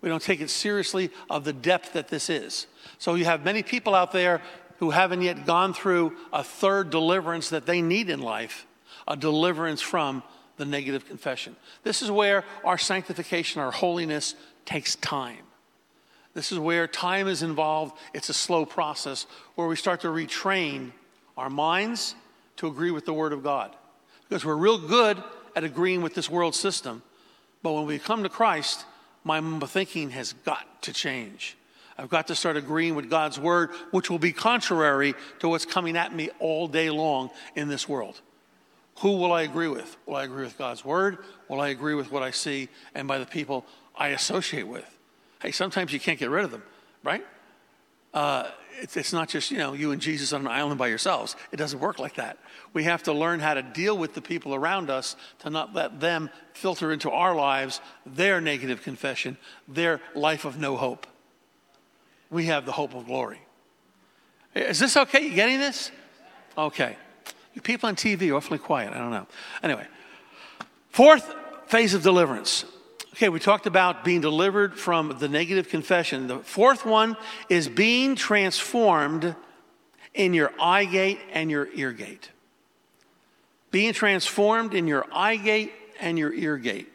We 0.00 0.08
don't 0.08 0.22
take 0.22 0.40
it 0.40 0.50
seriously 0.50 1.10
of 1.30 1.44
the 1.44 1.52
depth 1.52 1.94
that 1.94 2.08
this 2.08 2.28
is. 2.28 2.66
So 2.98 3.14
you 3.14 3.24
have 3.24 3.44
many 3.44 3.62
people 3.62 3.94
out 3.94 4.12
there 4.12 4.42
who 4.78 4.90
haven't 4.90 5.22
yet 5.22 5.46
gone 5.46 5.72
through 5.72 6.16
a 6.32 6.44
third 6.44 6.90
deliverance 6.90 7.50
that 7.50 7.66
they 7.66 7.80
need 7.80 8.10
in 8.10 8.20
life, 8.20 8.66
a 9.08 9.16
deliverance 9.16 9.80
from 9.80 10.22
the 10.56 10.64
negative 10.64 11.06
confession. 11.06 11.56
This 11.84 12.02
is 12.02 12.10
where 12.10 12.44
our 12.64 12.78
sanctification, 12.78 13.60
our 13.60 13.70
holiness 13.70 14.34
takes 14.64 14.96
time. 14.96 15.47
This 16.38 16.52
is 16.52 16.60
where 16.60 16.86
time 16.86 17.26
is 17.26 17.42
involved. 17.42 17.98
It's 18.14 18.28
a 18.28 18.32
slow 18.32 18.64
process 18.64 19.26
where 19.56 19.66
we 19.66 19.74
start 19.74 20.02
to 20.02 20.06
retrain 20.06 20.92
our 21.36 21.50
minds 21.50 22.14
to 22.58 22.68
agree 22.68 22.92
with 22.92 23.06
the 23.06 23.12
Word 23.12 23.32
of 23.32 23.42
God. 23.42 23.74
Because 24.28 24.44
we're 24.44 24.54
real 24.54 24.78
good 24.78 25.20
at 25.56 25.64
agreeing 25.64 26.00
with 26.00 26.14
this 26.14 26.30
world 26.30 26.54
system, 26.54 27.02
but 27.60 27.72
when 27.72 27.86
we 27.86 27.98
come 27.98 28.22
to 28.22 28.28
Christ, 28.28 28.86
my 29.24 29.40
thinking 29.66 30.10
has 30.10 30.32
got 30.32 30.80
to 30.82 30.92
change. 30.92 31.56
I've 31.98 32.08
got 32.08 32.28
to 32.28 32.36
start 32.36 32.56
agreeing 32.56 32.94
with 32.94 33.10
God's 33.10 33.40
Word, 33.40 33.70
which 33.90 34.08
will 34.08 34.20
be 34.20 34.30
contrary 34.30 35.16
to 35.40 35.48
what's 35.48 35.66
coming 35.66 35.96
at 35.96 36.14
me 36.14 36.30
all 36.38 36.68
day 36.68 36.88
long 36.88 37.30
in 37.56 37.66
this 37.66 37.88
world. 37.88 38.20
Who 39.00 39.16
will 39.16 39.32
I 39.32 39.42
agree 39.42 39.66
with? 39.66 39.96
Will 40.06 40.14
I 40.14 40.22
agree 40.22 40.44
with 40.44 40.56
God's 40.56 40.84
Word? 40.84 41.18
Will 41.48 41.60
I 41.60 41.70
agree 41.70 41.94
with 41.94 42.12
what 42.12 42.22
I 42.22 42.30
see 42.30 42.68
and 42.94 43.08
by 43.08 43.18
the 43.18 43.26
people 43.26 43.66
I 43.96 44.10
associate 44.10 44.68
with? 44.68 44.97
Hey, 45.40 45.52
sometimes 45.52 45.92
you 45.92 46.00
can't 46.00 46.18
get 46.18 46.30
rid 46.30 46.44
of 46.44 46.50
them, 46.50 46.62
right? 47.02 47.24
uh, 48.14 48.50
it's, 48.80 48.96
it's 48.96 49.12
not 49.12 49.28
just, 49.28 49.50
you 49.50 49.58
know, 49.58 49.72
you 49.72 49.90
and 49.90 50.00
Jesus 50.00 50.32
on 50.32 50.42
an 50.42 50.46
island 50.46 50.78
by 50.78 50.86
yourselves. 50.88 51.36
It 51.52 51.56
doesn't 51.56 51.80
work 51.80 51.98
like 51.98 52.14
that. 52.14 52.38
We 52.72 52.84
have 52.84 53.02
to 53.04 53.12
learn 53.12 53.40
how 53.40 53.54
to 53.54 53.62
deal 53.62 53.96
with 53.96 54.14
the 54.14 54.20
people 54.20 54.54
around 54.54 54.88
us 54.88 55.16
to 55.40 55.50
not 55.50 55.74
let 55.74 56.00
them 56.00 56.30
filter 56.52 56.92
into 56.92 57.10
our 57.10 57.34
lives 57.34 57.80
their 58.06 58.40
negative 58.40 58.82
confession, 58.82 59.36
their 59.66 60.00
life 60.14 60.44
of 60.44 60.58
no 60.58 60.76
hope. 60.76 61.06
We 62.30 62.46
have 62.46 62.66
the 62.66 62.72
hope 62.72 62.94
of 62.94 63.06
glory. 63.06 63.40
Is 64.54 64.78
this 64.78 64.96
okay? 64.96 65.24
You 65.24 65.34
getting 65.34 65.58
this? 65.58 65.90
Okay. 66.56 66.96
You 67.54 67.62
people 67.62 67.88
on 67.88 67.96
TV 67.96 68.30
are 68.30 68.36
awfully 68.36 68.58
quiet. 68.58 68.92
I 68.92 68.98
don't 68.98 69.10
know. 69.10 69.26
Anyway, 69.62 69.86
fourth 70.90 71.34
phase 71.66 71.94
of 71.94 72.02
deliverance. 72.02 72.64
Okay, 73.18 73.30
we 73.30 73.40
talked 73.40 73.66
about 73.66 74.04
being 74.04 74.20
delivered 74.20 74.78
from 74.78 75.16
the 75.18 75.28
negative 75.28 75.68
confession. 75.68 76.28
The 76.28 76.38
fourth 76.38 76.86
one 76.86 77.16
is 77.48 77.66
being 77.66 78.14
transformed 78.14 79.34
in 80.14 80.34
your 80.34 80.52
eye 80.60 80.84
gate 80.84 81.18
and 81.32 81.50
your 81.50 81.66
ear 81.74 81.90
gate. 81.90 82.30
Being 83.72 83.92
transformed 83.92 84.72
in 84.72 84.86
your 84.86 85.04
eye 85.12 85.34
gate 85.34 85.72
and 85.98 86.16
your 86.16 86.32
ear 86.32 86.58
gate. 86.58 86.92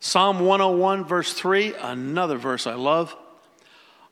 Psalm 0.00 0.40
101, 0.40 1.04
verse 1.04 1.34
3, 1.34 1.74
another 1.74 2.38
verse 2.38 2.66
I 2.66 2.72
love. 2.72 3.14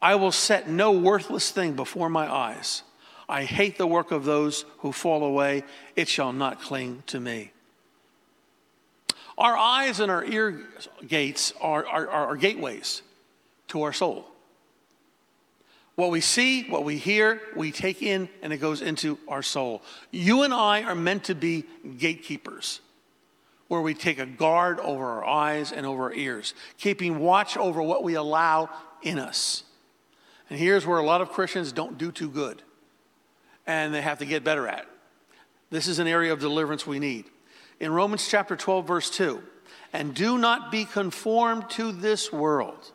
I 0.02 0.16
will 0.16 0.32
set 0.32 0.68
no 0.68 0.92
worthless 0.92 1.50
thing 1.50 1.72
before 1.72 2.10
my 2.10 2.30
eyes. 2.30 2.82
I 3.30 3.44
hate 3.44 3.78
the 3.78 3.86
work 3.86 4.10
of 4.10 4.26
those 4.26 4.66
who 4.80 4.92
fall 4.92 5.24
away. 5.24 5.64
It 5.96 6.06
shall 6.06 6.34
not 6.34 6.60
cling 6.60 7.02
to 7.06 7.18
me. 7.18 7.52
Our 9.38 9.57
eyes 9.57 10.01
and 10.01 10.11
our 10.11 10.25
ear 10.25 10.66
gates 11.07 11.53
are, 11.61 11.87
are, 11.87 12.09
are, 12.09 12.37
gateways 12.37 13.03
to 13.68 13.83
our 13.83 13.92
soul. 13.92 14.27
What 15.94 16.11
we 16.11 16.20
see, 16.20 16.68
what 16.68 16.85
we 16.85 16.96
hear, 16.96 17.40
we 17.55 17.70
take 17.70 18.03
in, 18.03 18.29
and 18.42 18.53
it 18.53 18.59
goes 18.59 18.81
into 18.81 19.18
our 19.29 19.42
soul. 19.42 19.83
You 20.11 20.42
and 20.42 20.55
I 20.55 20.83
are 20.83 20.94
meant 20.94 21.25
to 21.25 21.35
be 21.35 21.64
gatekeepers, 21.99 22.81
where 23.68 23.81
we 23.81 23.94
take 23.94 24.18
a 24.18 24.27
guard 24.27 24.81
over 24.81 25.05
our 25.05 25.25
eyes 25.25 25.72
and 25.72 25.85
over 25.85 26.05
our 26.05 26.14
ears, 26.14 26.55
keeping 26.79 27.18
watch 27.18 27.57
over 27.57 27.83
what 27.83 28.05
we 28.05 28.14
allow 28.14 28.70
in 29.03 29.18
us. 29.18 29.64
And 30.49 30.59
here's 30.59 30.87
where 30.87 30.99
a 30.99 31.05
lot 31.05 31.20
of 31.20 31.31
Christians 31.31 31.72
don't 31.72 31.99
do 31.99 32.11
too 32.11 32.31
good 32.31 32.62
and 33.66 33.92
they 33.92 34.01
have 34.01 34.18
to 34.18 34.27
get 34.27 34.44
better 34.44 34.68
at. 34.68 34.87
This 35.70 35.88
is 35.88 35.99
an 35.99 36.07
area 36.07 36.33
of 36.33 36.38
deliverance 36.38 36.87
we 36.87 36.99
need. 36.99 37.25
In 37.78 37.92
Romans 37.92 38.26
chapter 38.26 38.56
12, 38.56 38.86
verse 38.86 39.10
2, 39.10 39.42
and 39.92 40.14
do 40.14 40.38
not 40.38 40.70
be 40.70 40.84
conformed 40.84 41.68
to 41.70 41.92
this 41.92 42.32
world, 42.32 42.92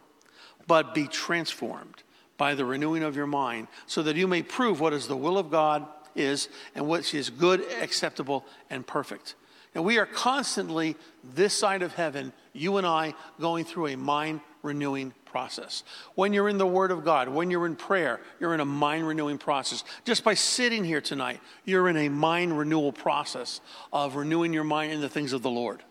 but 0.68 0.94
be 0.94 1.08
transformed 1.08 2.04
by 2.38 2.56
the 2.56 2.66
renewing 2.66 3.04
of 3.04 3.16
your 3.16 3.28
mind, 3.28 3.68
so 3.86 4.02
that 4.04 4.16
you 4.16 4.28
may 4.28 4.42
prove 4.42 4.80
what 4.80 4.94
is 4.94 5.08
the 5.08 5.18
will 5.18 5.38
of 5.38 5.52
God 5.52 5.86
is 6.16 6.50
and 6.74 6.88
what 6.88 7.14
is 7.14 7.30
good, 7.30 7.62
acceptable, 7.82 8.46
and 8.70 8.86
perfect. 8.86 9.36
And 9.76 9.86
we 9.86 10.00
are 10.00 10.06
constantly, 10.06 10.96
this 11.24 11.54
side 11.54 11.82
of 11.82 11.94
heaven, 11.94 12.34
you 12.52 12.78
and 12.78 12.88
I, 12.88 13.14
going 13.40 13.64
through 13.64 13.88
a 13.88 13.98
mind 13.98 14.42
renewing 14.64 15.14
process. 15.26 15.84
When 16.16 16.34
you're 16.34 16.50
in 16.50 16.58
the 16.58 16.68
Word 16.68 16.92
of 16.92 17.06
God, 17.06 17.30
when 17.30 17.50
you're 17.50 17.66
in 17.66 17.76
prayer, 17.76 18.20
you're 18.40 18.54
in 18.54 18.60
a 18.60 18.66
mind 18.66 19.08
renewing 19.08 19.38
process. 19.38 19.84
Just 20.06 20.24
by 20.24 20.34
sitting 20.34 20.84
here 20.84 21.02
tonight, 21.02 21.40
you're 21.66 21.88
in 21.88 21.98
a 21.98 22.10
mind 22.10 22.58
renewal 22.58 22.92
process 22.92 23.62
of 23.94 24.16
renewing 24.16 24.54
your 24.54 24.64
mind 24.64 24.92
in 24.92 25.02
the 25.02 25.10
things 25.10 25.34
of 25.34 25.42
the 25.42 25.50
Lord. 25.50 25.82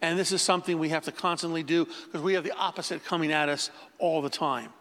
And 0.00 0.18
this 0.18 0.30
is 0.30 0.42
something 0.42 0.78
we 0.78 0.90
have 0.90 1.04
to 1.04 1.12
constantly 1.12 1.62
do 1.62 1.84
because 1.84 2.22
we 2.22 2.34
have 2.34 2.44
the 2.44 2.52
opposite 2.52 3.04
coming 3.04 3.32
at 3.32 3.48
us 3.48 3.70
all 3.98 4.22
the 4.22 4.30
time. 4.30 4.72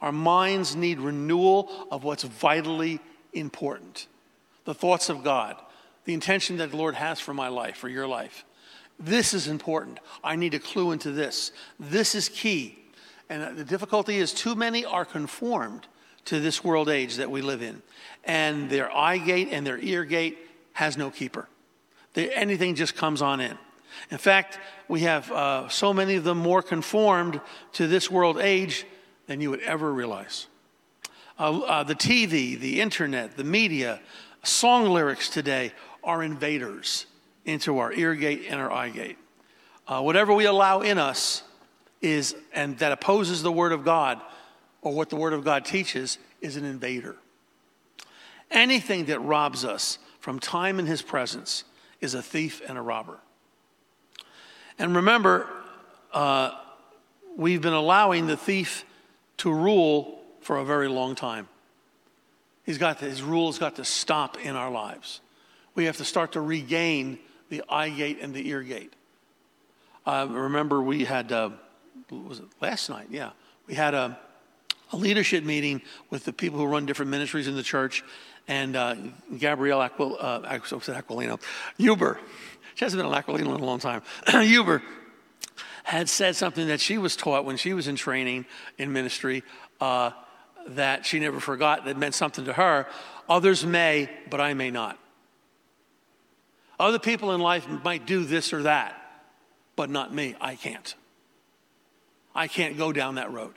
Our 0.00 0.12
minds 0.12 0.74
need 0.74 0.98
renewal 0.98 1.88
of 1.90 2.04
what's 2.04 2.22
vitally 2.22 3.00
important 3.32 4.06
the 4.64 4.74
thoughts 4.74 5.08
of 5.08 5.22
God, 5.22 5.56
the 6.06 6.12
intention 6.14 6.56
that 6.56 6.72
the 6.72 6.76
Lord 6.76 6.96
has 6.96 7.20
for 7.20 7.32
my 7.32 7.48
life, 7.48 7.76
for 7.76 7.88
your 7.88 8.08
life. 8.08 8.44
This 8.98 9.34
is 9.34 9.46
important. 9.46 10.00
I 10.24 10.36
need 10.36 10.54
a 10.54 10.58
clue 10.58 10.92
into 10.92 11.10
this. 11.10 11.52
This 11.78 12.14
is 12.14 12.28
key. 12.28 12.78
And 13.28 13.56
the 13.56 13.64
difficulty 13.64 14.16
is, 14.16 14.32
too 14.32 14.54
many 14.54 14.84
are 14.84 15.04
conformed 15.04 15.86
to 16.26 16.40
this 16.40 16.64
world 16.64 16.88
age 16.88 17.16
that 17.16 17.30
we 17.30 17.42
live 17.42 17.62
in. 17.62 17.82
And 18.24 18.70
their 18.70 18.94
eye 18.94 19.18
gate 19.18 19.48
and 19.50 19.66
their 19.66 19.78
ear 19.78 20.04
gate 20.04 20.38
has 20.72 20.96
no 20.96 21.10
keeper. 21.10 21.48
They, 22.14 22.30
anything 22.30 22.74
just 22.74 22.94
comes 22.94 23.22
on 23.22 23.40
in. 23.40 23.58
In 24.10 24.18
fact, 24.18 24.58
we 24.88 25.00
have 25.00 25.30
uh, 25.30 25.68
so 25.68 25.92
many 25.92 26.16
of 26.16 26.24
them 26.24 26.38
more 26.38 26.62
conformed 26.62 27.40
to 27.72 27.86
this 27.86 28.10
world 28.10 28.38
age 28.38 28.86
than 29.26 29.40
you 29.40 29.50
would 29.50 29.62
ever 29.62 29.92
realize. 29.92 30.46
Uh, 31.38 31.60
uh, 31.60 31.82
the 31.82 31.94
TV, 31.94 32.58
the 32.58 32.80
internet, 32.80 33.36
the 33.36 33.44
media, 33.44 34.00
song 34.42 34.88
lyrics 34.88 35.28
today 35.28 35.72
are 36.04 36.22
invaders 36.22 37.06
into 37.46 37.78
our 37.78 37.92
ear 37.92 38.14
gate 38.14 38.44
and 38.50 38.60
our 38.60 38.70
eye 38.70 38.90
gate. 38.90 39.16
Uh, 39.88 40.02
whatever 40.02 40.34
we 40.34 40.44
allow 40.44 40.80
in 40.80 40.98
us 40.98 41.42
is, 42.02 42.34
and 42.52 42.76
that 42.78 42.92
opposes 42.92 43.42
the 43.42 43.52
Word 43.52 43.72
of 43.72 43.84
God 43.84 44.20
or 44.82 44.92
what 44.92 45.08
the 45.08 45.16
Word 45.16 45.32
of 45.32 45.44
God 45.44 45.64
teaches, 45.64 46.18
is 46.40 46.56
an 46.56 46.64
invader. 46.64 47.16
Anything 48.50 49.06
that 49.06 49.20
robs 49.20 49.64
us 49.64 49.98
from 50.20 50.38
time 50.38 50.78
in 50.78 50.86
His 50.86 51.02
presence 51.02 51.64
is 52.00 52.14
a 52.14 52.22
thief 52.22 52.60
and 52.68 52.76
a 52.76 52.82
robber. 52.82 53.18
And 54.78 54.96
remember, 54.96 55.48
uh, 56.12 56.50
we've 57.36 57.62
been 57.62 57.72
allowing 57.72 58.26
the 58.26 58.36
thief 58.36 58.84
to 59.38 59.52
rule 59.52 60.20
for 60.40 60.58
a 60.58 60.64
very 60.64 60.88
long 60.88 61.14
time. 61.14 61.48
He's 62.64 62.78
got 62.78 62.98
to, 62.98 63.04
his 63.04 63.22
rule 63.22 63.46
has 63.46 63.58
got 63.58 63.76
to 63.76 63.84
stop 63.84 64.38
in 64.44 64.56
our 64.56 64.70
lives. 64.70 65.20
We 65.74 65.84
have 65.84 65.98
to 65.98 66.04
start 66.04 66.32
to 66.32 66.40
regain 66.40 67.18
the 67.48 67.62
eye 67.68 67.90
gate 67.90 68.18
and 68.20 68.34
the 68.34 68.48
ear 68.48 68.62
gate. 68.62 68.92
Uh, 70.04 70.26
remember, 70.30 70.82
we 70.82 71.04
had 71.04 71.32
uh, 71.32 71.50
was 72.10 72.38
it 72.40 72.46
last 72.60 72.88
night? 72.88 73.08
Yeah. 73.10 73.30
We 73.66 73.74
had 73.74 73.94
a, 73.94 74.18
a 74.92 74.96
leadership 74.96 75.44
meeting 75.44 75.82
with 76.10 76.24
the 76.24 76.32
people 76.32 76.58
who 76.58 76.66
run 76.66 76.86
different 76.86 77.10
ministries 77.10 77.48
in 77.48 77.56
the 77.56 77.62
church. 77.62 78.04
And 78.48 78.76
uh, 78.76 78.94
Gabrielle 79.38 79.80
Aquil, 79.80 80.16
uh, 80.20 80.40
Aquilino, 80.42 81.40
Huber, 81.78 82.18
she 82.74 82.84
hasn't 82.84 83.02
been 83.02 83.12
an 83.12 83.22
Aquilino 83.22 83.54
in 83.56 83.60
a 83.60 83.64
long 83.64 83.80
time. 83.80 84.02
Huber 84.28 84.82
had 85.82 86.08
said 86.08 86.36
something 86.36 86.68
that 86.68 86.80
she 86.80 86.98
was 86.98 87.16
taught 87.16 87.44
when 87.44 87.56
she 87.56 87.72
was 87.72 87.88
in 87.88 87.96
training 87.96 88.44
in 88.78 88.92
ministry 88.92 89.42
uh, 89.80 90.10
that 90.68 91.06
she 91.06 91.18
never 91.18 91.40
forgot 91.40 91.84
that 91.84 91.96
meant 91.96 92.14
something 92.14 92.44
to 92.44 92.52
her. 92.52 92.86
Others 93.28 93.64
may, 93.64 94.08
but 94.30 94.40
I 94.40 94.54
may 94.54 94.70
not. 94.70 94.98
Other 96.78 96.98
people 96.98 97.32
in 97.32 97.40
life 97.40 97.66
might 97.84 98.06
do 98.06 98.24
this 98.24 98.52
or 98.52 98.64
that, 98.64 99.00
but 99.76 99.90
not 99.90 100.14
me. 100.14 100.34
I 100.40 100.56
can't. 100.56 100.94
I 102.34 102.48
can't 102.48 102.76
go 102.76 102.92
down 102.92 103.14
that 103.14 103.32
road. 103.32 103.54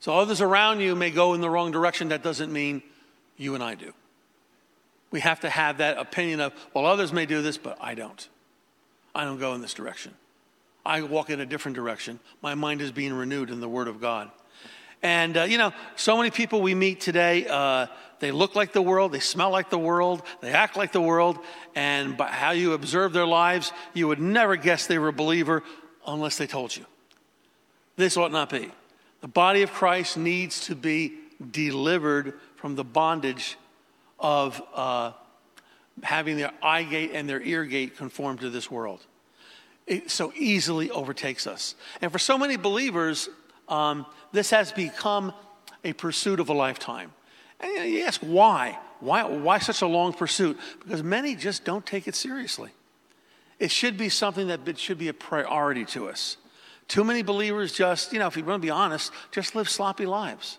So 0.00 0.16
others 0.16 0.40
around 0.40 0.80
you 0.80 0.96
may 0.96 1.10
go 1.10 1.34
in 1.34 1.40
the 1.40 1.50
wrong 1.50 1.70
direction. 1.70 2.08
That 2.08 2.22
doesn't 2.22 2.52
mean 2.52 2.82
you 3.36 3.54
and 3.54 3.62
I 3.62 3.74
do. 3.74 3.92
We 5.10 5.20
have 5.20 5.40
to 5.40 5.50
have 5.50 5.78
that 5.78 5.98
opinion 5.98 6.40
of, 6.40 6.52
well, 6.74 6.86
others 6.86 7.12
may 7.12 7.26
do 7.26 7.42
this, 7.42 7.58
but 7.58 7.76
I 7.80 7.94
don't. 7.94 8.28
I 9.14 9.24
don't 9.24 9.38
go 9.38 9.54
in 9.54 9.60
this 9.60 9.74
direction. 9.74 10.14
I 10.84 11.02
walk 11.02 11.30
in 11.30 11.40
a 11.40 11.46
different 11.46 11.74
direction. 11.74 12.20
My 12.42 12.54
mind 12.54 12.80
is 12.80 12.92
being 12.92 13.12
renewed 13.12 13.50
in 13.50 13.60
the 13.60 13.68
Word 13.68 13.88
of 13.88 14.00
God. 14.00 14.30
And, 15.02 15.36
uh, 15.36 15.42
you 15.42 15.58
know, 15.58 15.72
so 15.96 16.16
many 16.16 16.30
people 16.30 16.60
we 16.60 16.74
meet 16.74 17.00
today, 17.00 17.46
uh, 17.46 17.86
they 18.20 18.30
look 18.30 18.54
like 18.54 18.72
the 18.72 18.82
world, 18.82 19.12
they 19.12 19.20
smell 19.20 19.50
like 19.50 19.70
the 19.70 19.78
world, 19.78 20.22
they 20.40 20.52
act 20.52 20.76
like 20.76 20.92
the 20.92 21.00
world, 21.00 21.38
and 21.74 22.16
by 22.16 22.28
how 22.28 22.52
you 22.52 22.74
observe 22.74 23.12
their 23.12 23.26
lives, 23.26 23.72
you 23.94 24.06
would 24.08 24.20
never 24.20 24.56
guess 24.56 24.86
they 24.86 24.98
were 24.98 25.08
a 25.08 25.12
believer 25.12 25.62
unless 26.06 26.38
they 26.38 26.46
told 26.46 26.76
you. 26.76 26.84
This 27.96 28.16
ought 28.16 28.32
not 28.32 28.50
be. 28.50 28.70
The 29.20 29.28
body 29.28 29.62
of 29.62 29.72
Christ 29.72 30.16
needs 30.16 30.66
to 30.66 30.74
be 30.74 31.14
delivered 31.50 32.34
from 32.56 32.74
the 32.74 32.84
bondage 32.84 33.56
of 34.18 34.62
uh, 34.74 35.12
having 36.02 36.36
their 36.36 36.52
eye 36.62 36.82
gate 36.82 37.10
and 37.14 37.28
their 37.28 37.42
ear 37.42 37.64
gate 37.64 37.96
conform 37.96 38.38
to 38.38 38.50
this 38.50 38.70
world. 38.70 39.00
It 39.86 40.10
so 40.10 40.32
easily 40.36 40.90
overtakes 40.90 41.46
us. 41.46 41.74
And 42.00 42.12
for 42.12 42.18
so 42.18 42.38
many 42.38 42.56
believers, 42.56 43.28
um, 43.68 44.06
this 44.32 44.50
has 44.50 44.72
become 44.72 45.32
a 45.84 45.92
pursuit 45.94 46.40
of 46.40 46.48
a 46.48 46.52
lifetime. 46.52 47.12
And 47.60 47.90
you 47.90 48.02
ask 48.04 48.20
why? 48.20 48.78
Why, 49.00 49.24
why 49.24 49.58
such 49.58 49.82
a 49.82 49.86
long 49.86 50.12
pursuit? 50.12 50.58
Because 50.82 51.02
many 51.02 51.34
just 51.34 51.64
don't 51.64 51.84
take 51.84 52.06
it 52.06 52.14
seriously. 52.14 52.70
It 53.58 53.70
should 53.70 53.96
be 53.96 54.08
something 54.08 54.48
that 54.48 54.78
should 54.78 54.98
be 54.98 55.08
a 55.08 55.14
priority 55.14 55.84
to 55.86 56.08
us. 56.08 56.36
Too 56.88 57.04
many 57.04 57.22
believers 57.22 57.72
just, 57.72 58.12
you 58.12 58.18
know, 58.18 58.26
if 58.26 58.36
you 58.36 58.44
want 58.44 58.60
to 58.60 58.66
be 58.66 58.70
honest, 58.70 59.12
just 59.30 59.54
live 59.54 59.68
sloppy 59.68 60.06
lives, 60.06 60.58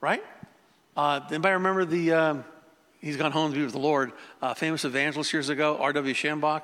right? 0.00 0.22
Uh, 0.96 1.20
anybody 1.28 1.52
remember 1.52 1.84
the, 1.84 2.12
um, 2.12 2.44
he's 3.00 3.16
gone 3.16 3.30
home 3.30 3.52
to 3.52 3.56
be 3.56 3.62
with 3.62 3.72
the 3.72 3.78
Lord, 3.78 4.12
uh, 4.42 4.54
famous 4.54 4.84
evangelist 4.84 5.32
years 5.32 5.48
ago, 5.48 5.78
R.W. 5.78 6.12
Schambach? 6.12 6.62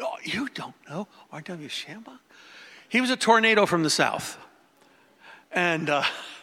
Oh, 0.00 0.16
you 0.24 0.48
don't 0.48 0.74
know 0.88 1.06
R.W. 1.30 1.68
Schambach? 1.68 2.18
He 2.88 3.00
was 3.00 3.10
a 3.10 3.16
tornado 3.16 3.66
from 3.66 3.82
the 3.82 3.90
south. 3.90 4.38
And 5.52 5.88
uh, 5.88 6.02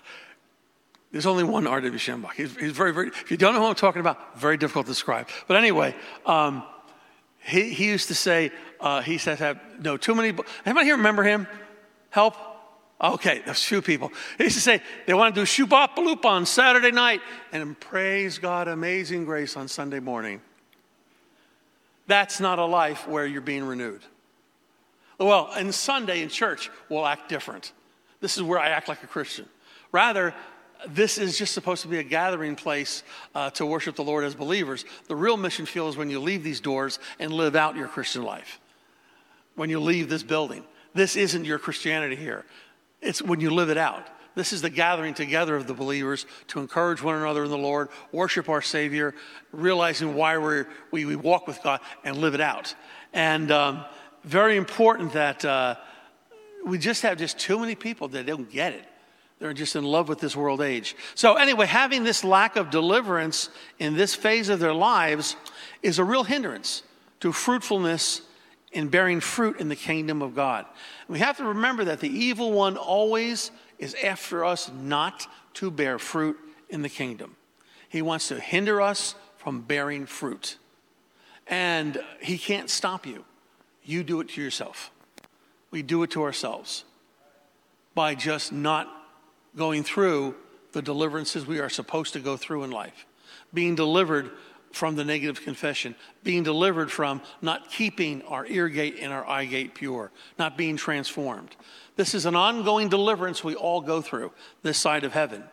There's 1.14 1.28
only 1.28 1.44
one 1.44 1.68
R.W. 1.68 1.98
Schambach. 2.00 2.34
He's, 2.34 2.58
he's, 2.58 2.72
very, 2.72 2.92
very, 2.92 3.10
if 3.10 3.30
you 3.30 3.38
don't 3.38 3.54
know 3.54 3.62
who 3.62 3.68
I'm 3.68 3.76
talking 3.76 4.00
about, 4.00 4.40
very 4.40 4.58
difficult 4.58 4.88
to 4.88 4.92
describe. 4.92 5.30
But 5.48 5.58
anyway, 5.58 5.96
um, 6.26 6.64
he, 7.38 7.70
he 7.70 7.86
used 7.86 8.08
to 8.08 8.16
say, 8.16 8.52
uh, 8.80 9.04
he 9.04 9.20
said, 9.20 9.38
have, 9.38 9.60
no, 9.80 9.96
too 9.96 10.16
many. 10.16 10.36
Anybody 10.66 10.88
here 10.88 10.98
remember 10.98 11.22
him? 11.22 11.46
Help? 12.10 12.36
Okay, 13.00 13.44
a 13.46 13.54
few 13.54 13.84
people. 13.84 14.12
He 14.40 14.46
used 14.46 14.56
to 14.56 14.62
say 14.62 14.82
they 15.06 15.14
want 15.14 15.36
to 15.36 15.42
do 15.42 15.46
Shubop 15.46 16.26
on 16.26 16.48
Saturday 16.48 16.92
night 16.92 17.22
and 17.52 17.80
praise 17.80 18.40
God, 18.40 18.68
amazing 18.68 19.26
grace 19.26 19.56
on 19.56 19.68
Sunday 19.68 20.00
morning. 20.00 20.42
That's 22.08 22.40
not 22.40 22.58
a 22.58 22.66
life 22.66 23.08
where 23.08 23.28
you're 23.28 23.42
being 23.42 23.66
renewed. 23.66 24.02
Well, 25.20 25.52
and 25.56 25.74
Sunday 25.76 26.24
in 26.24 26.30
church 26.30 26.72
will 26.90 27.06
act 27.06 27.30
different. 27.30 27.72
This 28.20 28.36
is 28.36 28.42
where 28.42 28.58
I 28.58 28.70
act 28.70 28.88
like 28.88 29.04
a 29.04 29.08
Christian. 29.08 29.48
Rather, 29.92 30.34
this 30.90 31.18
is 31.18 31.38
just 31.38 31.54
supposed 31.54 31.82
to 31.84 31.88
be 31.88 32.00
a 32.00 32.04
gathering 32.04 32.56
place 32.56 33.04
uh, 33.36 33.50
to 33.52 33.66
worship 33.66 33.96
the 33.96 34.04
Lord 34.04 34.24
as 34.24 34.36
believers. 34.36 34.86
The 35.08 35.16
real 35.16 35.38
mission 35.38 35.66
field 35.66 35.90
is 35.90 35.98
when 35.98 36.10
you 36.10 36.20
leave 36.20 36.44
these 36.44 36.60
doors 36.60 37.00
and 37.20 37.32
live 37.32 37.56
out 37.56 37.76
your 37.76 37.88
Christian 37.88 38.24
life. 38.24 38.60
When 39.56 39.70
you 39.70 39.80
leave 39.80 40.10
this 40.10 40.24
building, 40.24 40.64
this 40.94 41.16
isn't 41.16 41.46
your 41.46 41.60
Christianity 41.60 42.16
here. 42.16 42.46
It's 43.02 43.22
when 43.22 43.40
you 43.40 43.50
live 43.50 43.70
it 43.70 43.78
out. 43.78 44.08
This 44.36 44.52
is 44.52 44.62
the 44.62 44.70
gathering 44.70 45.14
together 45.14 45.56
of 45.56 45.68
the 45.68 45.74
believers 45.74 46.26
to 46.48 46.60
encourage 46.60 47.04
one 47.04 47.16
another 47.16 47.44
in 47.44 47.52
the 47.52 47.58
Lord, 47.58 47.90
worship 48.12 48.50
our 48.50 48.64
Savior, 48.64 49.14
realizing 49.52 50.16
why 50.16 50.38
we 50.92 51.06
we, 51.06 51.16
walk 51.16 51.46
with 51.48 51.62
God 51.62 51.82
and 52.04 52.18
live 52.18 52.34
it 52.34 52.42
out. 52.42 52.74
And 53.14 53.52
um, 53.52 53.86
very 54.24 54.58
important 54.58 55.14
that 55.14 55.46
uh, 55.46 55.76
we 56.66 56.80
just 56.80 57.04
have 57.04 57.20
just 57.20 57.38
too 57.38 57.60
many 57.60 57.76
people 57.76 58.08
that 58.10 58.26
don't 58.26 58.50
get 58.50 58.74
it. 58.74 58.86
They're 59.44 59.52
just 59.52 59.76
in 59.76 59.84
love 59.84 60.08
with 60.08 60.22
this 60.22 60.38
world 60.38 60.62
age. 60.62 60.96
So, 61.16 61.34
anyway, 61.34 61.66
having 61.66 62.06
this 62.06 62.24
lack 62.24 62.56
of 62.56 62.70
deliverance 62.70 63.50
in 63.78 63.94
this 63.98 64.16
phase 64.16 64.48
of 64.48 64.62
their 64.62 64.74
lives 64.74 65.36
is 65.82 66.00
a 66.00 66.04
real 66.06 66.24
hindrance 66.24 66.82
to 67.20 67.34
fruitfulness 67.34 68.22
in 68.72 68.88
bearing 68.88 69.20
fruit 69.20 69.60
in 69.60 69.68
the 69.68 69.76
kingdom 69.76 70.22
of 70.22 70.34
God. 70.34 70.66
We 71.10 71.20
have 71.20 71.36
to 71.40 71.44
remember 71.44 71.84
that 71.84 72.00
the 72.00 72.08
evil 72.08 72.54
one 72.54 72.78
always 72.78 73.52
is 73.80 73.98
after 74.02 74.46
us 74.46 74.72
not 74.82 75.28
to 75.56 75.70
bear 75.70 76.00
fruit 76.00 76.38
in 76.70 76.82
the 76.82 76.88
kingdom. 76.88 77.36
He 77.90 78.02
wants 78.02 78.30
to 78.30 78.40
hinder 78.40 78.80
us 78.80 79.14
from 79.36 79.60
bearing 79.60 80.06
fruit. 80.06 80.58
And 81.48 82.02
he 82.22 82.38
can't 82.38 82.70
stop 82.70 83.06
you. 83.06 83.26
You 83.84 84.06
do 84.06 84.22
it 84.22 84.30
to 84.30 84.42
yourself. 84.42 84.90
We 85.70 85.82
do 85.82 86.02
it 86.04 86.12
to 86.12 86.24
ourselves 86.24 86.86
by 87.94 88.16
just 88.16 88.54
not 88.54 89.03
going 89.56 89.84
through 89.84 90.36
the 90.72 90.82
deliverances 90.82 91.46
we 91.46 91.60
are 91.60 91.70
supposed 91.70 92.14
to 92.14 92.20
go 92.20 92.38
through 92.38 92.64
in 92.64 92.72
life, 92.72 93.06
being 93.54 93.76
delivered 93.76 94.32
from 94.72 94.96
the 94.96 95.06
negative 95.06 95.44
confession, 95.44 95.96
being 96.24 96.42
delivered 96.42 96.92
from 96.92 97.22
not 97.42 97.70
keeping 97.70 98.24
our 98.24 98.46
ear 98.48 98.68
gate 98.68 98.98
and 99.00 99.14
our 99.14 99.26
eye 99.28 99.46
gate 99.46 99.76
pure, 99.76 100.12
not 100.40 100.58
being 100.58 100.76
transformed. 100.76 101.56
This 101.96 102.16
is 102.16 102.26
an 102.26 102.36
ongoing 102.36 102.90
deliverance 102.90 103.44
we 103.44 103.54
all 103.54 103.82
go 103.82 104.02
through 104.02 104.32
this 104.64 104.80
side 104.80 105.04
of 105.04 105.14
heaven. 105.14 105.44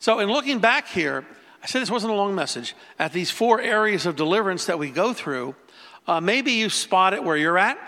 So, 0.00 0.20
in 0.20 0.28
looking 0.28 0.58
back 0.58 0.86
here, 0.86 1.24
I 1.62 1.66
said 1.66 1.80
this 1.80 1.90
wasn't 1.90 2.12
a 2.12 2.16
long 2.16 2.34
message, 2.34 2.76
at 2.98 3.12
these 3.12 3.30
four 3.30 3.60
areas 3.60 4.04
of 4.04 4.16
deliverance 4.16 4.66
that 4.66 4.78
we 4.78 4.90
go 4.90 5.12
through, 5.14 5.56
uh, 6.06 6.20
maybe 6.20 6.52
you 6.52 6.68
spot 6.68 7.14
it 7.14 7.24
where 7.24 7.36
you're 7.36 7.58
at. 7.58 7.78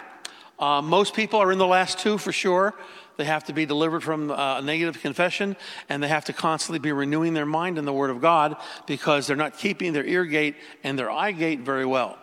Uh, 0.58 0.82
most 0.82 1.14
people 1.14 1.40
are 1.40 1.52
in 1.52 1.58
the 1.58 1.66
last 1.66 1.98
two 1.98 2.18
for 2.18 2.32
sure. 2.32 2.74
They 3.20 3.26
have 3.26 3.44
to 3.44 3.52
be 3.52 3.66
delivered 3.66 4.02
from 4.02 4.30
uh, 4.30 4.60
a 4.60 4.62
negative 4.62 5.02
confession, 5.02 5.54
and 5.90 6.02
they 6.02 6.08
have 6.08 6.24
to 6.24 6.32
constantly 6.32 6.78
be 6.78 6.90
renewing 6.90 7.34
their 7.34 7.44
mind 7.44 7.76
in 7.76 7.84
the 7.84 7.92
Word 7.92 8.08
of 8.08 8.22
God 8.22 8.56
because 8.86 9.26
they're 9.26 9.36
not 9.36 9.58
keeping 9.58 9.92
their 9.92 10.06
ear 10.06 10.24
gate 10.24 10.56
and 10.82 10.98
their 10.98 11.10
eye 11.10 11.32
gate 11.32 11.60
very 11.60 11.84
well. 11.84 12.18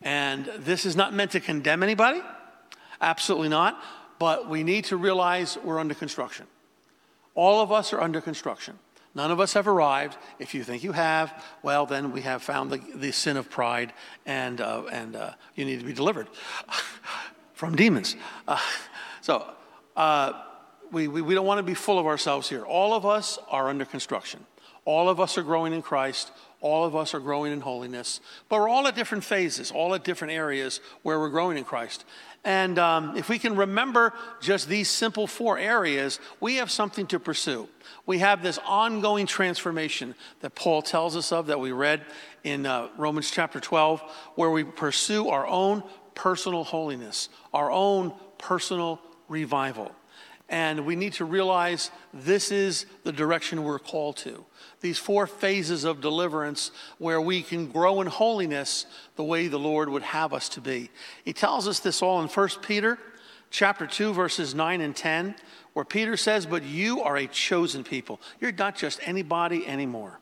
And 0.00 0.50
this 0.56 0.86
is 0.86 0.96
not 0.96 1.12
meant 1.12 1.32
to 1.32 1.40
condemn 1.40 1.82
anybody, 1.82 2.22
absolutely 2.98 3.50
not, 3.50 3.78
but 4.18 4.48
we 4.48 4.62
need 4.62 4.86
to 4.86 4.96
realize 4.96 5.58
we're 5.62 5.78
under 5.78 5.92
construction. 5.92 6.46
All 7.34 7.60
of 7.60 7.70
us 7.70 7.92
are 7.92 8.00
under 8.00 8.22
construction. 8.22 8.78
None 9.14 9.30
of 9.30 9.38
us 9.38 9.52
have 9.52 9.68
arrived. 9.68 10.16
If 10.38 10.54
you 10.54 10.64
think 10.64 10.82
you 10.82 10.92
have, 10.92 11.44
well, 11.62 11.84
then 11.84 12.10
we 12.10 12.22
have 12.22 12.42
found 12.42 12.70
the, 12.70 12.80
the 12.94 13.12
sin 13.12 13.36
of 13.36 13.50
pride, 13.50 13.92
and, 14.24 14.62
uh, 14.62 14.84
and 14.90 15.14
uh, 15.14 15.32
you 15.56 15.66
need 15.66 15.80
to 15.80 15.84
be 15.84 15.92
delivered 15.92 16.28
from 17.52 17.76
demons. 17.76 18.16
Uh, 18.48 18.58
so, 19.20 19.46
uh, 19.96 20.32
we, 20.90 21.08
we, 21.08 21.22
we 21.22 21.34
don't 21.34 21.46
want 21.46 21.58
to 21.58 21.62
be 21.62 21.74
full 21.74 21.98
of 21.98 22.06
ourselves 22.06 22.48
here. 22.48 22.64
All 22.64 22.94
of 22.94 23.06
us 23.06 23.38
are 23.50 23.68
under 23.68 23.84
construction. 23.84 24.44
All 24.84 25.08
of 25.08 25.20
us 25.20 25.38
are 25.38 25.42
growing 25.42 25.72
in 25.72 25.82
Christ. 25.82 26.32
All 26.60 26.84
of 26.84 26.94
us 26.94 27.14
are 27.14 27.20
growing 27.20 27.52
in 27.52 27.60
holiness. 27.60 28.20
But 28.48 28.60
we're 28.60 28.68
all 28.68 28.86
at 28.86 28.94
different 28.94 29.24
phases, 29.24 29.70
all 29.70 29.94
at 29.94 30.04
different 30.04 30.32
areas 30.32 30.80
where 31.02 31.18
we're 31.18 31.30
growing 31.30 31.56
in 31.56 31.64
Christ. 31.64 32.04
And 32.44 32.78
um, 32.78 33.16
if 33.16 33.28
we 33.28 33.38
can 33.38 33.56
remember 33.56 34.12
just 34.40 34.68
these 34.68 34.88
simple 34.88 35.26
four 35.26 35.58
areas, 35.58 36.18
we 36.40 36.56
have 36.56 36.70
something 36.70 37.06
to 37.08 37.20
pursue. 37.20 37.68
We 38.06 38.18
have 38.18 38.42
this 38.42 38.58
ongoing 38.66 39.26
transformation 39.26 40.16
that 40.40 40.54
Paul 40.54 40.82
tells 40.82 41.16
us 41.16 41.30
of 41.30 41.46
that 41.46 41.60
we 41.60 41.70
read 41.70 42.04
in 42.42 42.66
uh, 42.66 42.88
Romans 42.96 43.30
chapter 43.30 43.60
12, 43.60 44.00
where 44.34 44.50
we 44.50 44.64
pursue 44.64 45.28
our 45.28 45.46
own 45.46 45.84
personal 46.14 46.64
holiness, 46.64 47.28
our 47.54 47.70
own 47.70 48.12
personal 48.38 49.00
revival. 49.32 49.90
And 50.48 50.84
we 50.84 50.96
need 50.96 51.14
to 51.14 51.24
realize 51.24 51.90
this 52.12 52.52
is 52.52 52.84
the 53.04 53.12
direction 53.12 53.64
we're 53.64 53.78
called 53.78 54.18
to. 54.18 54.44
These 54.82 54.98
four 54.98 55.26
phases 55.26 55.84
of 55.84 56.02
deliverance 56.02 56.70
where 56.98 57.20
we 57.20 57.42
can 57.42 57.68
grow 57.68 58.02
in 58.02 58.06
holiness 58.06 58.84
the 59.16 59.24
way 59.24 59.48
the 59.48 59.58
Lord 59.58 59.88
would 59.88 60.02
have 60.02 60.34
us 60.34 60.50
to 60.50 60.60
be. 60.60 60.90
He 61.24 61.32
tells 61.32 61.66
us 61.66 61.80
this 61.80 62.02
all 62.02 62.20
in 62.20 62.28
1 62.28 62.48
Peter 62.60 62.98
chapter 63.50 63.86
2 63.86 64.12
verses 64.12 64.54
9 64.54 64.80
and 64.82 64.94
10 64.94 65.34
where 65.72 65.86
Peter 65.86 66.18
says, 66.18 66.44
"But 66.44 66.64
you 66.64 67.00
are 67.00 67.16
a 67.16 67.26
chosen 67.26 67.82
people. 67.82 68.20
You're 68.40 68.52
not 68.52 68.76
just 68.76 69.00
anybody 69.08 69.66
anymore. 69.66 70.20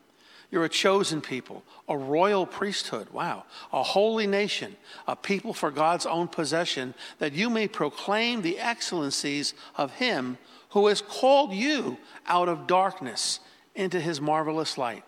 You're 0.51 0.65
a 0.65 0.69
chosen 0.69 1.21
people, 1.21 1.63
a 1.89 1.97
royal 1.97 2.45
priesthood. 2.45 3.09
Wow. 3.11 3.45
A 3.73 3.83
holy 3.83 4.27
nation, 4.27 4.77
a 5.07 5.15
people 5.15 5.55
for 5.55 5.71
God's 5.71 6.07
own 6.07 6.27
possession, 6.27 6.95
that 7.19 7.33
you 7.33 7.49
may 7.49 7.69
proclaim 7.69 8.43
the 8.43 8.59
excellencies 8.59 9.55
of 9.77 9.93
Him 9.95 10.39
who 10.71 10.89
has 10.89 11.03
called 11.03 11.53
you 11.53 11.99
out 12.27 12.49
of 12.49 12.67
darkness 12.67 13.41
into 13.77 14.01
His 14.01 14.21
marvelous 14.21 14.77
light. 14.77 15.05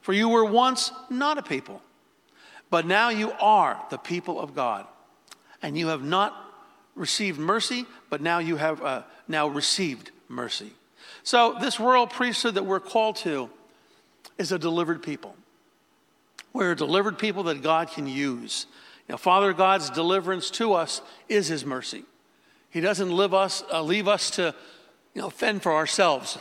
For 0.00 0.12
you 0.12 0.28
were 0.28 0.44
once 0.44 0.92
not 1.10 1.38
a 1.38 1.42
people, 1.42 1.82
but 2.70 2.86
now 2.86 3.08
you 3.08 3.32
are 3.40 3.84
the 3.90 3.98
people 3.98 4.38
of 4.38 4.54
God. 4.54 4.86
And 5.60 5.76
you 5.76 5.88
have 5.88 6.04
not 6.04 6.34
received 6.94 7.38
mercy, 7.38 7.86
but 8.10 8.20
now 8.20 8.38
you 8.38 8.56
have 8.56 8.82
uh, 8.82 9.02
now 9.26 9.48
received 9.48 10.12
mercy. 10.28 10.72
So, 11.22 11.56
this 11.60 11.80
royal 11.80 12.06
priesthood 12.06 12.54
that 12.54 12.64
we're 12.64 12.80
called 12.80 13.16
to, 13.16 13.50
is 14.38 14.52
a 14.52 14.58
delivered 14.58 15.02
people. 15.02 15.36
We're 16.52 16.72
a 16.72 16.76
delivered 16.76 17.18
people 17.18 17.44
that 17.44 17.62
God 17.62 17.90
can 17.90 18.06
use. 18.06 18.66
Now, 19.08 19.16
Father 19.16 19.52
God's 19.52 19.90
deliverance 19.90 20.50
to 20.52 20.72
us 20.72 21.02
is 21.28 21.48
His 21.48 21.64
mercy. 21.64 22.04
He 22.70 22.80
doesn't 22.80 23.14
leave 23.14 23.34
us, 23.34 23.62
uh, 23.72 23.82
leave 23.82 24.08
us 24.08 24.30
to 24.30 24.54
you 25.14 25.22
know, 25.22 25.30
fend 25.30 25.62
for 25.62 25.72
ourselves. 25.72 26.38